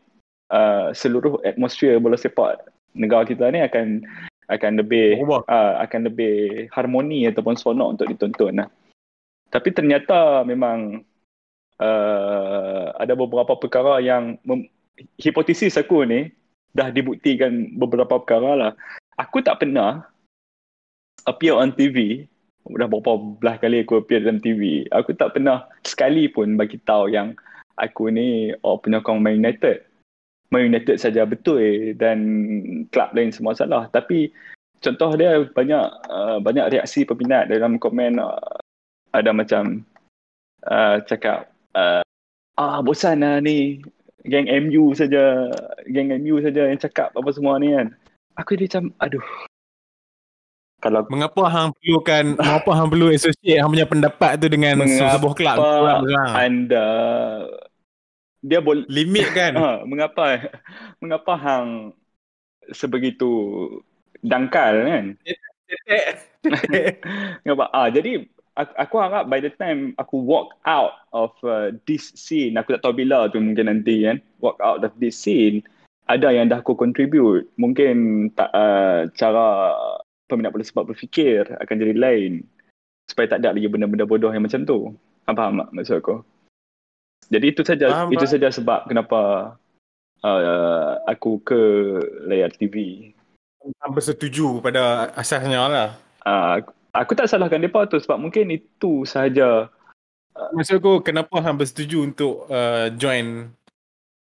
uh, 0.54 0.94
seluruh 0.94 1.42
atmosfer 1.42 1.98
bola 1.98 2.16
sepak 2.16 2.62
negara 2.94 3.26
kita 3.26 3.50
ni 3.50 3.66
akan 3.66 4.06
akan 4.52 4.72
lebih 4.84 5.18
uh, 5.26 5.80
akan 5.82 6.12
lebih 6.12 6.68
harmoni 6.76 7.26
ataupun 7.26 7.58
seronok 7.58 7.98
untuk 7.98 8.08
ditonton 8.12 8.62
lah. 8.62 8.70
Tapi 9.52 9.72
ternyata 9.74 10.44
memang 10.48 11.02
uh, 11.80 12.86
ada 13.00 13.14
beberapa 13.18 13.58
perkara 13.58 14.04
yang 14.04 14.38
mem- 14.46 14.70
hipotesis 15.18 15.80
aku 15.80 16.04
ni 16.06 16.30
dah 16.72 16.90
dibuktikan 16.92 17.76
beberapa 17.76 18.20
perkara 18.20 18.52
lah. 18.56 18.74
Aku 19.20 19.44
tak 19.44 19.64
pernah 19.64 20.08
appear 21.28 21.56
on 21.56 21.76
TV. 21.76 22.26
Dah 22.62 22.88
berapa 22.88 23.18
belah 23.42 23.58
kali 23.58 23.84
aku 23.84 24.02
appear 24.02 24.24
dalam 24.24 24.40
TV. 24.40 24.86
Aku 24.94 25.14
tak 25.18 25.36
pernah 25.36 25.66
sekali 25.84 26.30
pun 26.30 26.56
bagi 26.56 26.78
tahu 26.86 27.12
yang 27.12 27.34
aku 27.82 28.14
ni 28.14 28.54
oh, 28.62 28.78
penyokong 28.78 29.20
Man 29.20 29.42
United. 29.42 29.84
Man 30.52 30.68
United 30.68 31.00
saja 31.00 31.24
betul 31.24 31.64
eh, 31.64 31.96
dan 31.96 32.20
klub 32.92 33.10
lain 33.16 33.32
semua 33.32 33.56
salah. 33.56 33.88
Tapi 33.90 34.30
contoh 34.84 35.16
dia 35.16 35.46
banyak 35.46 35.86
uh, 36.10 36.38
banyak 36.42 36.76
reaksi 36.76 37.06
peminat 37.06 37.48
dalam 37.48 37.78
komen 37.78 38.20
uh, 38.20 38.60
ada 39.16 39.32
macam 39.32 39.86
uh, 40.68 41.00
cakap 41.06 41.54
uh, 41.78 42.04
ah 42.60 42.80
bosan 42.84 43.24
lah 43.24 43.40
ni 43.40 43.80
geng 44.26 44.48
MU 44.68 44.94
saja, 44.94 45.50
geng 45.90 46.14
MU 46.22 46.42
saja 46.42 46.70
yang 46.70 46.80
cakap 46.80 47.14
apa 47.14 47.30
semua 47.34 47.58
ni 47.58 47.74
kan. 47.74 47.94
Aku 48.40 48.56
dia 48.56 48.70
macam 48.70 48.94
aduh. 49.02 49.26
Kalau 50.82 51.06
mengapa 51.14 51.46
hang 51.46 51.70
perlukan 51.78 52.42
mengapa 52.42 52.72
hang 52.74 52.90
perlu 52.90 53.14
associate 53.14 53.62
hang 53.62 53.70
punya 53.70 53.86
pendapat 53.86 54.42
tu 54.42 54.50
dengan 54.50 54.82
sebuah 54.82 55.34
kelab 55.38 55.58
anda 56.34 56.90
dia 58.42 58.60
boleh 58.60 58.90
limit 58.90 59.30
kan? 59.38 59.54
Ha, 59.54 59.86
mengapa 59.86 60.50
mengapa 60.98 61.34
hang 61.38 61.94
sebegitu 62.74 63.30
dangkal 64.26 64.74
kan? 64.86 65.06
Mengapa 67.46 67.70
ah 67.70 67.88
jadi 67.94 68.26
aku, 68.62 68.74
aku 68.78 68.96
harap 69.02 69.26
by 69.28 69.42
the 69.42 69.50
time 69.58 69.98
aku 69.98 70.22
walk 70.22 70.56
out 70.70 71.02
of 71.12 71.34
uh, 71.42 71.74
this 71.90 72.14
scene, 72.14 72.56
aku 72.56 72.78
tak 72.78 72.86
tahu 72.86 73.02
bila 73.02 73.28
tu 73.34 73.42
mungkin 73.42 73.68
nanti 73.68 74.06
kan, 74.06 74.22
walk 74.40 74.62
out 74.62 74.86
of 74.86 74.94
this 75.02 75.18
scene, 75.18 75.66
ada 76.12 76.30
yang 76.30 76.52
dah 76.52 76.62
aku 76.62 76.78
contribute. 76.78 77.50
Mungkin 77.58 78.30
tak, 78.38 78.52
uh, 78.54 79.08
cara 79.16 79.76
peminat 80.28 80.56
bola 80.56 80.64
sebab 80.64 80.92
berfikir 80.92 81.48
akan 81.60 81.76
jadi 81.76 81.96
lain. 81.96 82.46
Supaya 83.10 83.28
tak 83.36 83.44
ada 83.44 83.52
lagi 83.52 83.68
benda-benda 83.68 84.08
bodoh 84.08 84.32
yang 84.32 84.48
macam 84.48 84.64
tu. 84.64 84.96
Apa 85.28 85.48
faham 85.48 85.60
tak 85.60 85.70
maksud 85.76 85.96
aku? 86.00 86.16
Jadi 87.32 87.46
itu 87.52 87.62
saja 87.64 87.88
faham, 87.88 88.10
itu 88.12 88.26
saja 88.28 88.48
sebab 88.52 88.88
kenapa 88.92 89.54
uh, 90.24 91.00
aku 91.08 91.40
ke 91.44 91.62
layar 92.28 92.52
TV. 92.52 93.08
Hampir 93.80 94.04
setuju 94.04 94.60
pada 94.60 95.14
asasnya 95.16 95.70
lah. 95.70 95.90
Uh, 96.26 96.60
aku 96.92 97.12
tak 97.16 97.28
salahkan 97.28 97.60
mereka 97.60 97.88
tu 97.88 97.98
sebab 98.00 98.20
mungkin 98.20 98.52
itu 98.52 99.04
sahaja 99.08 99.72
maksud 100.56 100.80
aku 100.80 101.04
kenapa 101.04 101.44
hang 101.44 101.60
bersetuju 101.60 102.08
untuk 102.08 102.48
uh, 102.48 102.92
join 102.96 103.52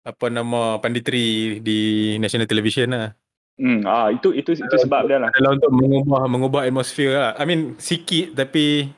apa 0.03 0.27
nama 0.33 0.81
panditri 0.83 1.59
di 1.63 1.81
national 2.19 2.49
television 2.49 2.91
lah 2.93 3.11
Hmm, 3.61 3.85
ah 3.85 4.09
itu 4.09 4.33
itu 4.33 4.57
itu 4.57 4.77
sebab 4.89 5.05
dia 5.07 5.21
lah. 5.21 5.29
Adalah 5.29 5.61
untuk 5.61 5.71
mengubah 5.77 6.25
mengubah 6.25 6.61
atmosfer 6.65 7.13
lah. 7.13 7.37
I 7.37 7.45
mean 7.45 7.77
sikit 7.77 8.33
tapi 8.33 8.89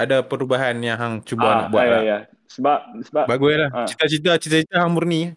ada 0.00 0.24
perubahan 0.24 0.80
yang 0.80 0.96
hang 0.96 1.14
cuba 1.20 1.44
ah, 1.44 1.54
nak 1.54 1.68
buat 1.68 1.84
ya, 1.84 1.92
lah. 1.92 2.00
Ya. 2.02 2.18
Sebab 2.48 2.78
sebab 3.04 3.24
bagus 3.28 3.54
lah. 3.60 3.70
Ah. 3.76 3.86
Cita-cita 3.86 4.40
cita-cita 4.40 4.80
hang 4.80 4.96
murni. 4.96 5.36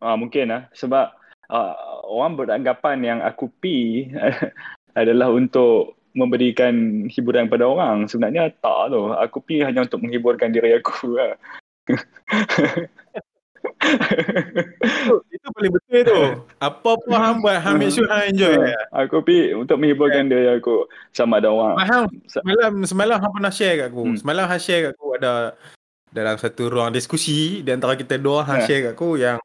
Ah 0.00 0.16
mungkin 0.16 0.48
lah 0.48 0.62
sebab 0.72 1.12
uh, 1.52 1.74
orang 2.08 2.40
beranggapan 2.40 2.98
yang 3.04 3.18
aku 3.20 3.52
pi 3.60 4.08
adalah 5.00 5.28
untuk 5.28 5.97
memberikan 6.16 7.04
hiburan 7.08 7.48
kepada 7.48 7.64
orang. 7.68 8.06
Sebenarnya 8.08 8.52
tak 8.60 8.92
tu. 8.92 9.12
Aku 9.12 9.38
pi 9.42 9.60
hanya 9.64 9.84
untuk 9.84 10.00
menghiburkan 10.04 10.52
diri 10.52 10.76
aku 10.76 11.12
lah. 11.16 11.34
itu 15.28 15.46
paling 15.54 15.72
betul 15.72 16.00
tu. 16.04 16.20
Apa 16.58 16.90
pun 16.98 17.14
hang 17.14 17.38
buat, 17.40 17.58
hang 17.62 17.78
make 17.78 17.92
sure 17.94 18.08
hang 18.08 18.34
enjoy. 18.34 18.56
Aku 18.92 19.22
pi 19.22 19.54
untuk 19.54 19.78
menghiburkan 19.80 20.26
yeah. 20.26 20.30
diri 20.30 20.48
aku 20.58 20.88
sama 21.14 21.38
ada 21.38 21.50
orang. 21.52 21.76
Hang, 21.82 22.06
semalam 22.26 22.72
semalam 22.84 23.16
hang 23.18 23.32
pernah 23.32 23.52
share 23.52 23.74
kat 23.80 23.86
aku. 23.90 24.02
Hmm. 24.04 24.16
Semalam 24.18 24.44
hang 24.46 24.62
share 24.62 24.80
kat 24.88 24.92
aku 24.98 25.06
ada 25.18 25.32
dalam 26.08 26.36
satu 26.40 26.72
ruang 26.72 26.92
diskusi 26.92 27.60
di 27.60 27.70
antara 27.70 27.92
kita 27.94 28.16
dua 28.16 28.44
hang 28.44 28.64
yeah. 28.64 28.68
share 28.68 28.82
kat 28.90 28.92
aku 28.96 29.10
yang 29.20 29.38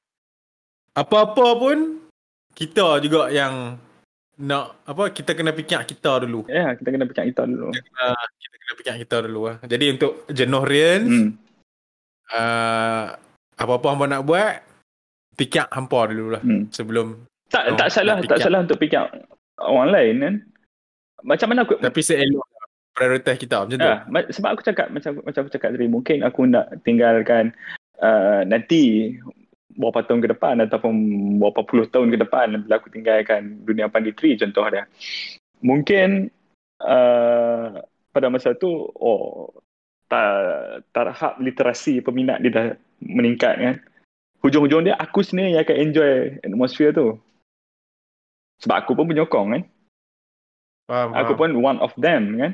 apa-apa 0.94 1.48
pun 1.58 1.78
kita 2.54 3.02
juga 3.02 3.34
yang 3.34 3.82
nak 4.34 4.82
apa 4.90 5.14
kita 5.14 5.38
kena 5.38 5.54
fikir 5.54 5.82
kita 5.86 6.26
dulu. 6.26 6.46
Ya, 6.50 6.56
yeah, 6.56 6.70
kita 6.74 6.90
kena 6.90 7.06
fikir 7.06 7.24
kita 7.30 7.44
dulu. 7.46 7.70
Kita 7.70 7.86
kena, 7.86 8.08
kita 8.18 8.56
kena 8.58 8.74
fikir 8.80 8.94
kita 9.06 9.16
dulu 9.30 9.42
lah. 9.46 9.58
Jadi 9.62 9.86
untuk 9.94 10.12
jenuh 10.34 10.64
hmm. 10.66 11.28
uh, 12.34 13.06
apa-apa 13.54 13.88
hangpa 13.94 14.06
nak 14.10 14.24
buat, 14.26 14.56
fikir 15.38 15.70
hampa 15.70 16.00
dulu 16.10 16.38
lah 16.38 16.42
hmm. 16.42 16.74
sebelum 16.74 17.30
tak 17.54 17.78
tak 17.78 17.90
salah 17.94 18.18
tak 18.26 18.42
salah 18.42 18.66
untuk 18.66 18.82
fikir 18.82 19.06
orang 19.62 19.90
lain 19.94 20.16
kan. 20.18 20.36
Macam 21.24 21.48
mana 21.54 21.64
aku 21.64 21.78
Tapi 21.78 22.02
seelok 22.02 22.50
prioritas 22.94 23.36
kita 23.42 23.66
macam 23.66 23.78
tu. 23.78 23.90
sebab 24.38 24.50
aku 24.54 24.64
cakap 24.66 24.88
macam 24.94 25.18
macam 25.26 25.42
aku 25.46 25.54
cakap 25.58 25.74
tadi 25.74 25.90
mungkin 25.90 26.22
aku 26.22 26.46
nak 26.46 26.70
tinggalkan 26.86 27.50
uh, 28.02 28.46
nanti 28.46 29.18
berapa 29.78 30.06
tahun 30.06 30.22
ke 30.22 30.30
depan 30.38 30.62
ataupun 30.66 30.94
berapa 31.42 31.62
puluh 31.66 31.86
tahun 31.90 32.14
ke 32.14 32.18
depan 32.24 32.66
bila 32.66 32.78
aku 32.78 32.90
tinggalkan 32.94 33.62
dunia 33.66 33.90
panditri 33.90 34.38
contoh 34.38 34.66
dia. 34.70 34.86
Mungkin 35.64 36.30
uh, 36.84 37.82
pada 38.14 38.28
masa 38.30 38.54
tu 38.54 38.70
oh 38.98 39.50
taraf 40.94 41.42
literasi 41.42 42.06
peminat 42.06 42.38
dia 42.46 42.52
dah 42.54 42.68
meningkat 43.02 43.56
kan 43.58 43.76
hujung-hujung 44.46 44.86
dia 44.86 44.96
aku 45.00 45.26
sendiri 45.26 45.58
yang 45.58 45.64
akan 45.66 45.78
enjoy 45.90 46.12
atmosphere 46.46 46.94
tu 46.94 47.18
sebab 48.62 48.86
aku 48.86 48.92
pun 48.94 49.10
penyokong 49.10 49.48
kan 49.58 49.64
faham, 50.86 51.10
aku 51.18 51.34
faham. 51.34 51.40
pun 51.40 51.50
one 51.58 51.80
of 51.82 51.92
them 51.98 52.38
kan 52.38 52.52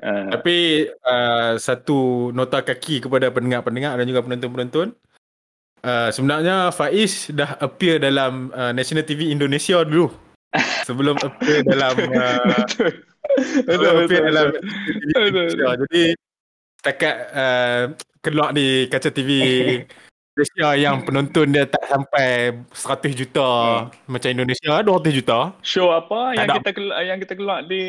uh, 0.00 0.30
tapi 0.32 0.88
uh, 1.04 1.60
satu 1.60 2.30
nota 2.32 2.64
kaki 2.64 3.04
kepada 3.04 3.28
pendengar-pendengar 3.28 4.00
dan 4.00 4.06
juga 4.08 4.24
penonton-penonton 4.24 4.96
uh, 5.84 6.08
sebenarnya 6.10 6.70
Faiz 6.74 7.30
dah 7.30 7.58
appear 7.58 7.98
dalam 8.02 8.50
uh, 8.54 8.72
National 8.74 9.04
TV 9.06 9.30
Indonesia 9.30 9.82
dulu 9.84 10.10
sebelum 10.88 11.18
appear 11.20 11.62
dalam 11.66 11.94
uh, 11.98 12.64
sebelum 13.66 13.94
appear 14.06 14.22
dalam 14.26 14.46
Indonesia. 15.14 15.68
jadi 15.86 16.02
setakat 16.82 17.16
uh, 17.30 17.82
keluar 18.22 18.50
di 18.54 18.86
kaca 18.90 19.10
TV 19.10 19.30
Malaysia 20.34 20.68
yang 20.84 21.06
penonton 21.06 21.54
dia 21.54 21.66
tak 21.66 21.84
sampai 21.86 22.58
100 22.74 23.18
juta 23.18 23.48
hmm. 23.86 24.10
macam 24.10 24.28
Indonesia 24.30 24.72
200 24.82 25.18
juta. 25.18 25.38
Show 25.62 25.94
apa 25.94 26.34
yang 26.34 26.48
kita 26.58 26.70
keluar, 26.74 26.98
yang 27.06 27.18
kita 27.22 27.34
keluar 27.38 27.58
di 27.66 27.82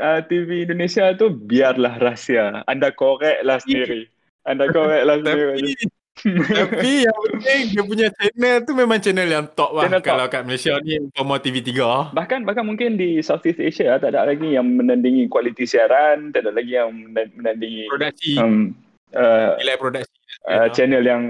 uh, 0.00 0.20
TV 0.24 0.64
Indonesia 0.64 1.12
tu 1.16 1.32
biarlah 1.32 2.00
rahsia. 2.00 2.62
Anda 2.64 2.94
korek 2.94 3.44
lah 3.44 3.60
sendiri. 3.60 4.08
Anda 4.46 4.70
korek 4.72 5.02
lah 5.04 5.16
sendiri. 5.20 5.76
Tapi 5.76 5.97
yang 6.58 6.68
penting 6.70 7.64
dia 7.70 7.82
punya 7.82 8.06
channel 8.14 8.56
tu 8.66 8.72
memang 8.74 8.98
channel 8.98 9.28
yang 9.28 9.46
top 9.52 9.70
lah 9.76 9.86
channel 9.86 10.02
kalau 10.02 10.26
top. 10.26 10.32
kat 10.34 10.42
Malaysia 10.44 10.72
ni 10.82 10.98
umpama 10.98 11.38
TV3. 11.38 11.70
Bahkan 12.14 12.40
bahkan 12.48 12.64
mungkin 12.66 12.98
di 12.98 13.22
Southeast 13.22 13.62
Asia 13.62 13.98
tak 14.02 14.14
ada 14.14 14.26
lagi 14.26 14.56
yang 14.56 14.66
menandingi 14.66 15.30
kualiti 15.30 15.64
siaran, 15.68 16.34
tak 16.34 16.46
ada 16.46 16.52
lagi 16.54 16.74
yang 16.74 16.90
menandingi 17.14 17.86
produksi. 17.86 18.34
Um, 18.36 18.74
uh, 19.14 19.56
nilai 19.60 19.76
produksi 19.78 20.18
uh, 20.48 20.68
channel 20.72 21.04
yang 21.04 21.22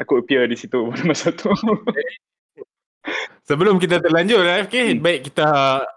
aku 0.00 0.20
appear 0.20 0.44
di 0.46 0.56
situ 0.58 0.92
pada 0.92 1.02
masa 1.10 1.32
tu 1.32 1.50
sebelum 3.46 3.78
kita 3.78 4.02
terlanjur 4.02 4.42
FK 4.68 4.98
hmm. 4.98 5.00
baik 5.00 5.20
kita 5.32 5.48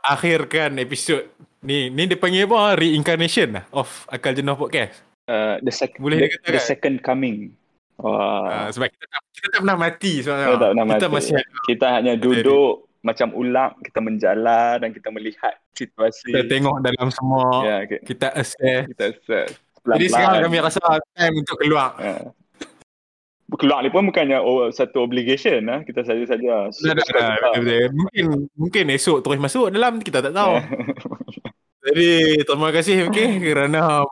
akhirkan 0.06 0.78
episod 0.80 1.26
ni 1.66 1.92
ni 1.92 2.08
dia 2.08 2.16
panggil 2.16 2.48
apa 2.48 2.80
reincarnation 2.80 3.60
of 3.76 4.08
akal 4.08 4.32
jenuh 4.32 4.56
podcast 4.56 5.04
uh, 5.28 5.60
the, 5.60 5.74
sec- 5.74 6.00
Boleh 6.00 6.30
the, 6.30 6.56
the 6.56 6.62
second 6.62 7.04
coming 7.04 7.52
Wah. 8.00 8.68
Uh, 8.68 8.70
sebab 8.72 8.88
kita 8.88 9.06
tak, 9.12 9.22
kita 9.36 9.48
tak 9.52 9.60
pernah 9.64 9.78
mati 9.80 10.14
sebenarnya. 10.24 10.48
Kita, 10.48 10.60
tak 10.60 10.70
pernah 10.72 10.86
kita, 10.88 11.08
mati. 11.08 11.16
Masih, 11.16 11.34
kita 11.68 11.86
hanya 12.00 12.14
duduk 12.16 12.72
jadi. 12.80 13.04
macam 13.04 13.28
ulang, 13.36 13.72
kita 13.84 14.00
menjalan 14.00 14.76
dan 14.80 14.90
kita 14.96 15.08
melihat 15.12 15.54
situasi. 15.76 16.32
Kita 16.32 16.48
tengok 16.48 16.76
dalam 16.80 17.08
semua, 17.12 17.44
yeah, 17.68 17.80
okay. 17.84 18.00
kita 18.08 18.32
assess. 18.36 18.88
Kita 18.88 19.04
assess 19.12 19.52
pelan-pelan. 19.84 19.98
Jadi 19.98 20.06
sekarang 20.14 20.40
kami 20.46 20.58
rasa 20.62 20.82
time 21.16 21.36
untuk 21.42 21.58
keluar. 21.58 21.90
Ya. 21.98 22.16
Keluar 23.50 23.82
ni 23.82 23.90
pun 23.90 24.06
bukannya 24.06 24.38
oh, 24.38 24.70
satu 24.70 25.02
obligation 25.02 25.66
lah. 25.66 25.82
Kita 25.82 26.06
saja-saja. 26.06 26.70
Mungkin 27.90 28.26
mungkin 28.54 28.86
esok 28.94 29.26
terus 29.26 29.42
masuk 29.42 29.74
dalam 29.74 29.98
kita 29.98 30.22
tak 30.22 30.34
tahu. 30.38 30.54
Jadi 31.90 32.46
terima 32.46 32.70
kasih 32.70 33.10
okay, 33.10 33.42
kerana 33.42 34.06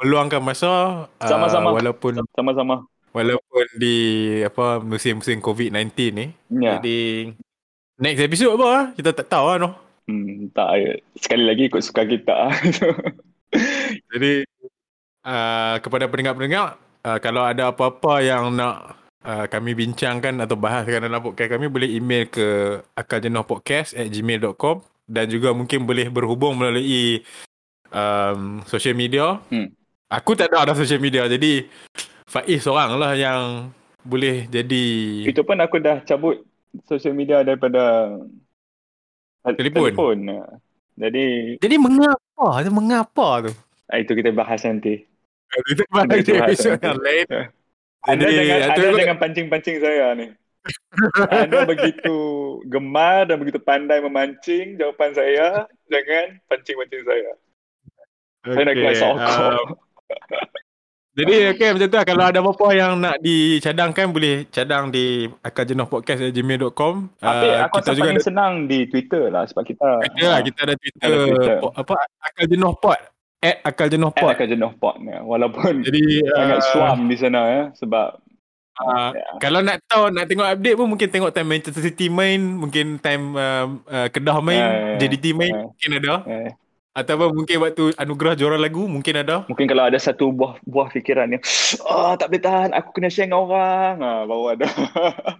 meluangkan 0.00 0.40
masa. 0.40 1.04
Sama-sama. 1.20 1.68
Uh, 1.68 1.76
walaupun 1.76 2.16
sama-sama. 2.32 2.88
Walaupun 3.12 3.66
di 3.80 3.96
apa 4.44 4.78
musim-musim 4.84 5.40
COVID-19 5.40 5.90
ni. 6.12 6.26
Ya. 6.60 6.78
Jadi 6.78 7.32
next 7.98 8.22
episode 8.22 8.54
apa 8.60 8.94
kita 8.94 9.10
tak 9.16 9.26
tahu 9.26 9.46
lah 9.50 9.58
no. 9.58 9.70
Hmm, 10.08 10.48
tak 10.56 11.02
sekali 11.20 11.44
lagi 11.44 11.68
ikut 11.68 11.82
suka 11.84 12.08
kita. 12.08 12.48
Jadi 14.12 14.44
uh, 15.24 15.76
kepada 15.80 16.08
pendengar-pendengar 16.08 16.80
uh, 17.04 17.18
kalau 17.20 17.44
ada 17.44 17.72
apa-apa 17.72 18.24
yang 18.24 18.52
nak 18.56 18.96
uh, 19.24 19.44
kami 19.48 19.76
bincangkan 19.76 20.40
atau 20.40 20.56
bahaskan 20.56 21.04
dalam 21.04 21.20
podcast 21.20 21.52
kami 21.52 21.68
boleh 21.68 21.92
email 21.92 22.24
ke 22.28 22.80
akaljenuhpodcast 22.96 23.96
at 24.00 24.08
gmail.com 24.08 24.80
dan 25.08 25.24
juga 25.28 25.52
mungkin 25.56 25.88
boleh 25.88 26.08
berhubung 26.12 26.56
melalui 26.56 27.24
um, 27.92 28.60
social 28.68 28.96
media. 28.96 29.40
Hmm. 29.48 29.72
Aku 30.08 30.32
tak 30.32 30.52
ada 30.52 30.64
ada 30.64 30.72
social 30.72 31.00
media 31.04 31.28
jadi 31.28 31.68
Faiz 32.28 32.60
seorang 32.60 33.00
lah 33.00 33.16
yang 33.16 33.72
boleh 34.04 34.44
jadi 34.52 34.84
Itu 35.24 35.40
pun 35.48 35.56
aku 35.64 35.80
dah 35.80 36.04
cabut 36.04 36.44
social 36.84 37.16
media 37.16 37.40
daripada 37.40 38.12
telefon. 39.56 39.88
telefon. 39.88 40.18
Jadi 40.98 41.56
Jadi 41.56 41.76
mengapa? 41.80 42.60
Mengapa 42.68 43.48
tu? 43.48 43.52
Itu 43.96 44.12
kita 44.12 44.36
bahas 44.36 44.60
nanti. 44.68 45.08
Kita 45.48 45.88
bahas 45.88 46.20
di 46.20 46.32
episod 46.36 46.76
yang 46.76 47.00
lain. 47.00 47.26
Anda 48.08 48.30
Jadi, 48.30 48.34
jangan, 48.38 48.58
anda 48.62 48.78
itu... 48.78 48.98
jangan 49.02 49.18
pancing-pancing 49.18 49.76
saya 49.82 50.06
ni. 50.14 50.26
anda 51.34 51.66
begitu 51.66 52.16
gemar 52.70 53.26
dan 53.26 53.36
begitu 53.42 53.58
pandai 53.58 53.98
memancing 54.00 54.78
jawapan 54.78 55.10
saya. 55.12 55.46
Jangan 55.90 56.38
pancing-pancing 56.46 57.02
saya. 57.04 57.32
Okay. 58.46 58.54
Saya 58.54 58.64
nak 58.64 58.74
kelas 58.78 58.96
sokok. 59.02 59.34
Um, 59.34 59.66
jadi 61.18 61.34
okay 61.50 61.68
macam 61.74 61.88
tu 61.90 61.96
lah. 61.98 62.06
Kalau 62.06 62.24
ada 62.30 62.38
apa-apa 62.38 62.66
yang 62.78 62.92
nak 63.02 63.16
dicadangkan 63.18 64.06
boleh 64.14 64.46
cadang 64.54 64.94
di 64.94 65.26
akaljenuhpodcast.gmail.com 65.42 66.94
Tapi 67.18 67.46
uh, 67.50 67.66
aku 67.66 67.74
kita 67.82 67.90
juga 67.98 68.08
paling 68.08 68.20
ada... 68.22 68.28
senang 68.28 68.52
di 68.70 68.78
Twitter 68.86 69.28
lah 69.34 69.42
sebab 69.50 69.62
kita 69.66 70.06
Twitter 70.06 70.28
lah, 70.30 70.40
kita 70.46 70.58
ada 70.62 70.74
Twitter, 70.78 71.10
ada 71.10 71.18
Twitter. 71.26 71.56
apa 71.74 71.94
akaljenuhpod 72.32 73.00
At 73.38 73.62
Akal 73.62 73.86
Jenuh 73.86 74.10
Pod. 74.10 74.26
At 74.26 74.34
Akal 74.34 74.50
Jenuh 74.50 74.72
Pod. 74.74 74.98
Ya. 74.98 75.22
Walaupun 75.22 75.86
Jadi, 75.86 76.26
sangat 76.26 76.58
uh, 76.58 76.66
suam 76.74 76.98
di 77.06 77.16
sana 77.18 77.40
ya. 77.46 77.62
Sebab 77.78 78.18
Uh, 78.78 79.10
yeah. 79.10 79.34
Kalau 79.42 79.58
nak 79.58 79.82
tahu 79.90 80.06
nak 80.14 80.30
tengok 80.30 80.54
update 80.54 80.78
pun 80.78 80.86
mungkin 80.86 81.10
tengok 81.10 81.34
time 81.34 81.50
Manchester 81.50 81.82
City 81.82 82.06
main, 82.06 82.38
mungkin 82.38 83.02
time 83.02 83.34
uh, 83.34 83.66
uh, 83.90 84.06
Kedah 84.06 84.38
main, 84.38 84.62
yeah, 84.62 84.94
yeah, 84.94 84.98
JDT 85.02 85.34
main 85.34 85.50
yeah. 85.50 85.66
mungkin 85.66 85.90
ada. 85.98 86.14
Yeah. 86.30 86.50
Ataupun 86.98 87.30
mungkin 87.30 87.62
waktu 87.62 87.94
anugerah 87.94 88.34
juara 88.34 88.58
lagu 88.58 88.90
mungkin 88.90 89.22
ada. 89.22 89.46
Mungkin 89.46 89.70
kalau 89.70 89.86
ada 89.86 90.02
satu 90.02 90.34
buah 90.34 90.58
buah 90.66 90.90
fikiran 90.90 91.30
yang 91.30 91.42
oh, 91.86 92.18
tak 92.18 92.34
boleh 92.34 92.42
tahan 92.42 92.74
aku 92.74 92.90
kena 92.98 93.06
share 93.06 93.30
dengan 93.30 93.46
orang, 93.46 93.94
ah 94.02 94.26
baru 94.26 94.58
ada. 94.58 94.66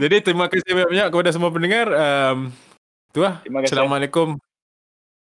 Jadi 0.00 0.16
terima 0.20 0.52
kasih 0.52 0.76
banyak-banyak 0.76 1.08
kepada 1.08 1.30
semua 1.32 1.48
pendengar. 1.48 1.88
Um, 1.88 2.52
tu 3.16 3.24
lah. 3.24 3.40
Assalamualaikum. 3.64 4.36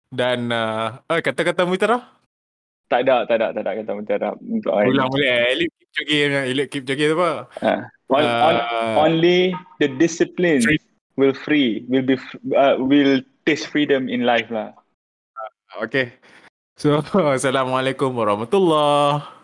Dan 0.07 0.55
uh, 0.55 1.03
uh, 1.03 1.19
kata-kata 1.19 1.67
Mutara? 1.67 1.99
Tak 2.87 3.03
ada, 3.03 3.27
tak 3.27 3.43
ada, 3.43 3.47
tak 3.51 3.67
ada 3.67 3.71
kata 3.83 3.91
Mutara. 3.91 4.29
Ulang 4.87 5.11
boleh. 5.11 5.51
Elite 5.51 5.75
keep 5.75 5.89
jogging. 5.99 6.31
Elite 6.47 6.69
keep 6.71 6.83
jogging 6.87 7.11
tu 7.11 7.17
apa? 7.19 7.31
Uh, 7.59 7.81
on, 8.15 8.23
uh, 8.23 8.47
on, 8.47 8.55
only 9.03 9.51
the 9.83 9.91
discipline. 9.99 10.63
Will 11.17 11.33
free, 11.33 11.83
will 11.89 12.05
be, 12.05 12.15
uh, 12.55 12.77
will 12.79 13.21
taste 13.45 13.67
freedom 13.67 14.07
in 14.07 14.23
life 14.23 14.47
lah. 14.53 14.71
Okay. 15.81 16.13
So, 16.77 17.01
Assalamualaikum 17.37 18.13
warahmatullahi 18.13 19.36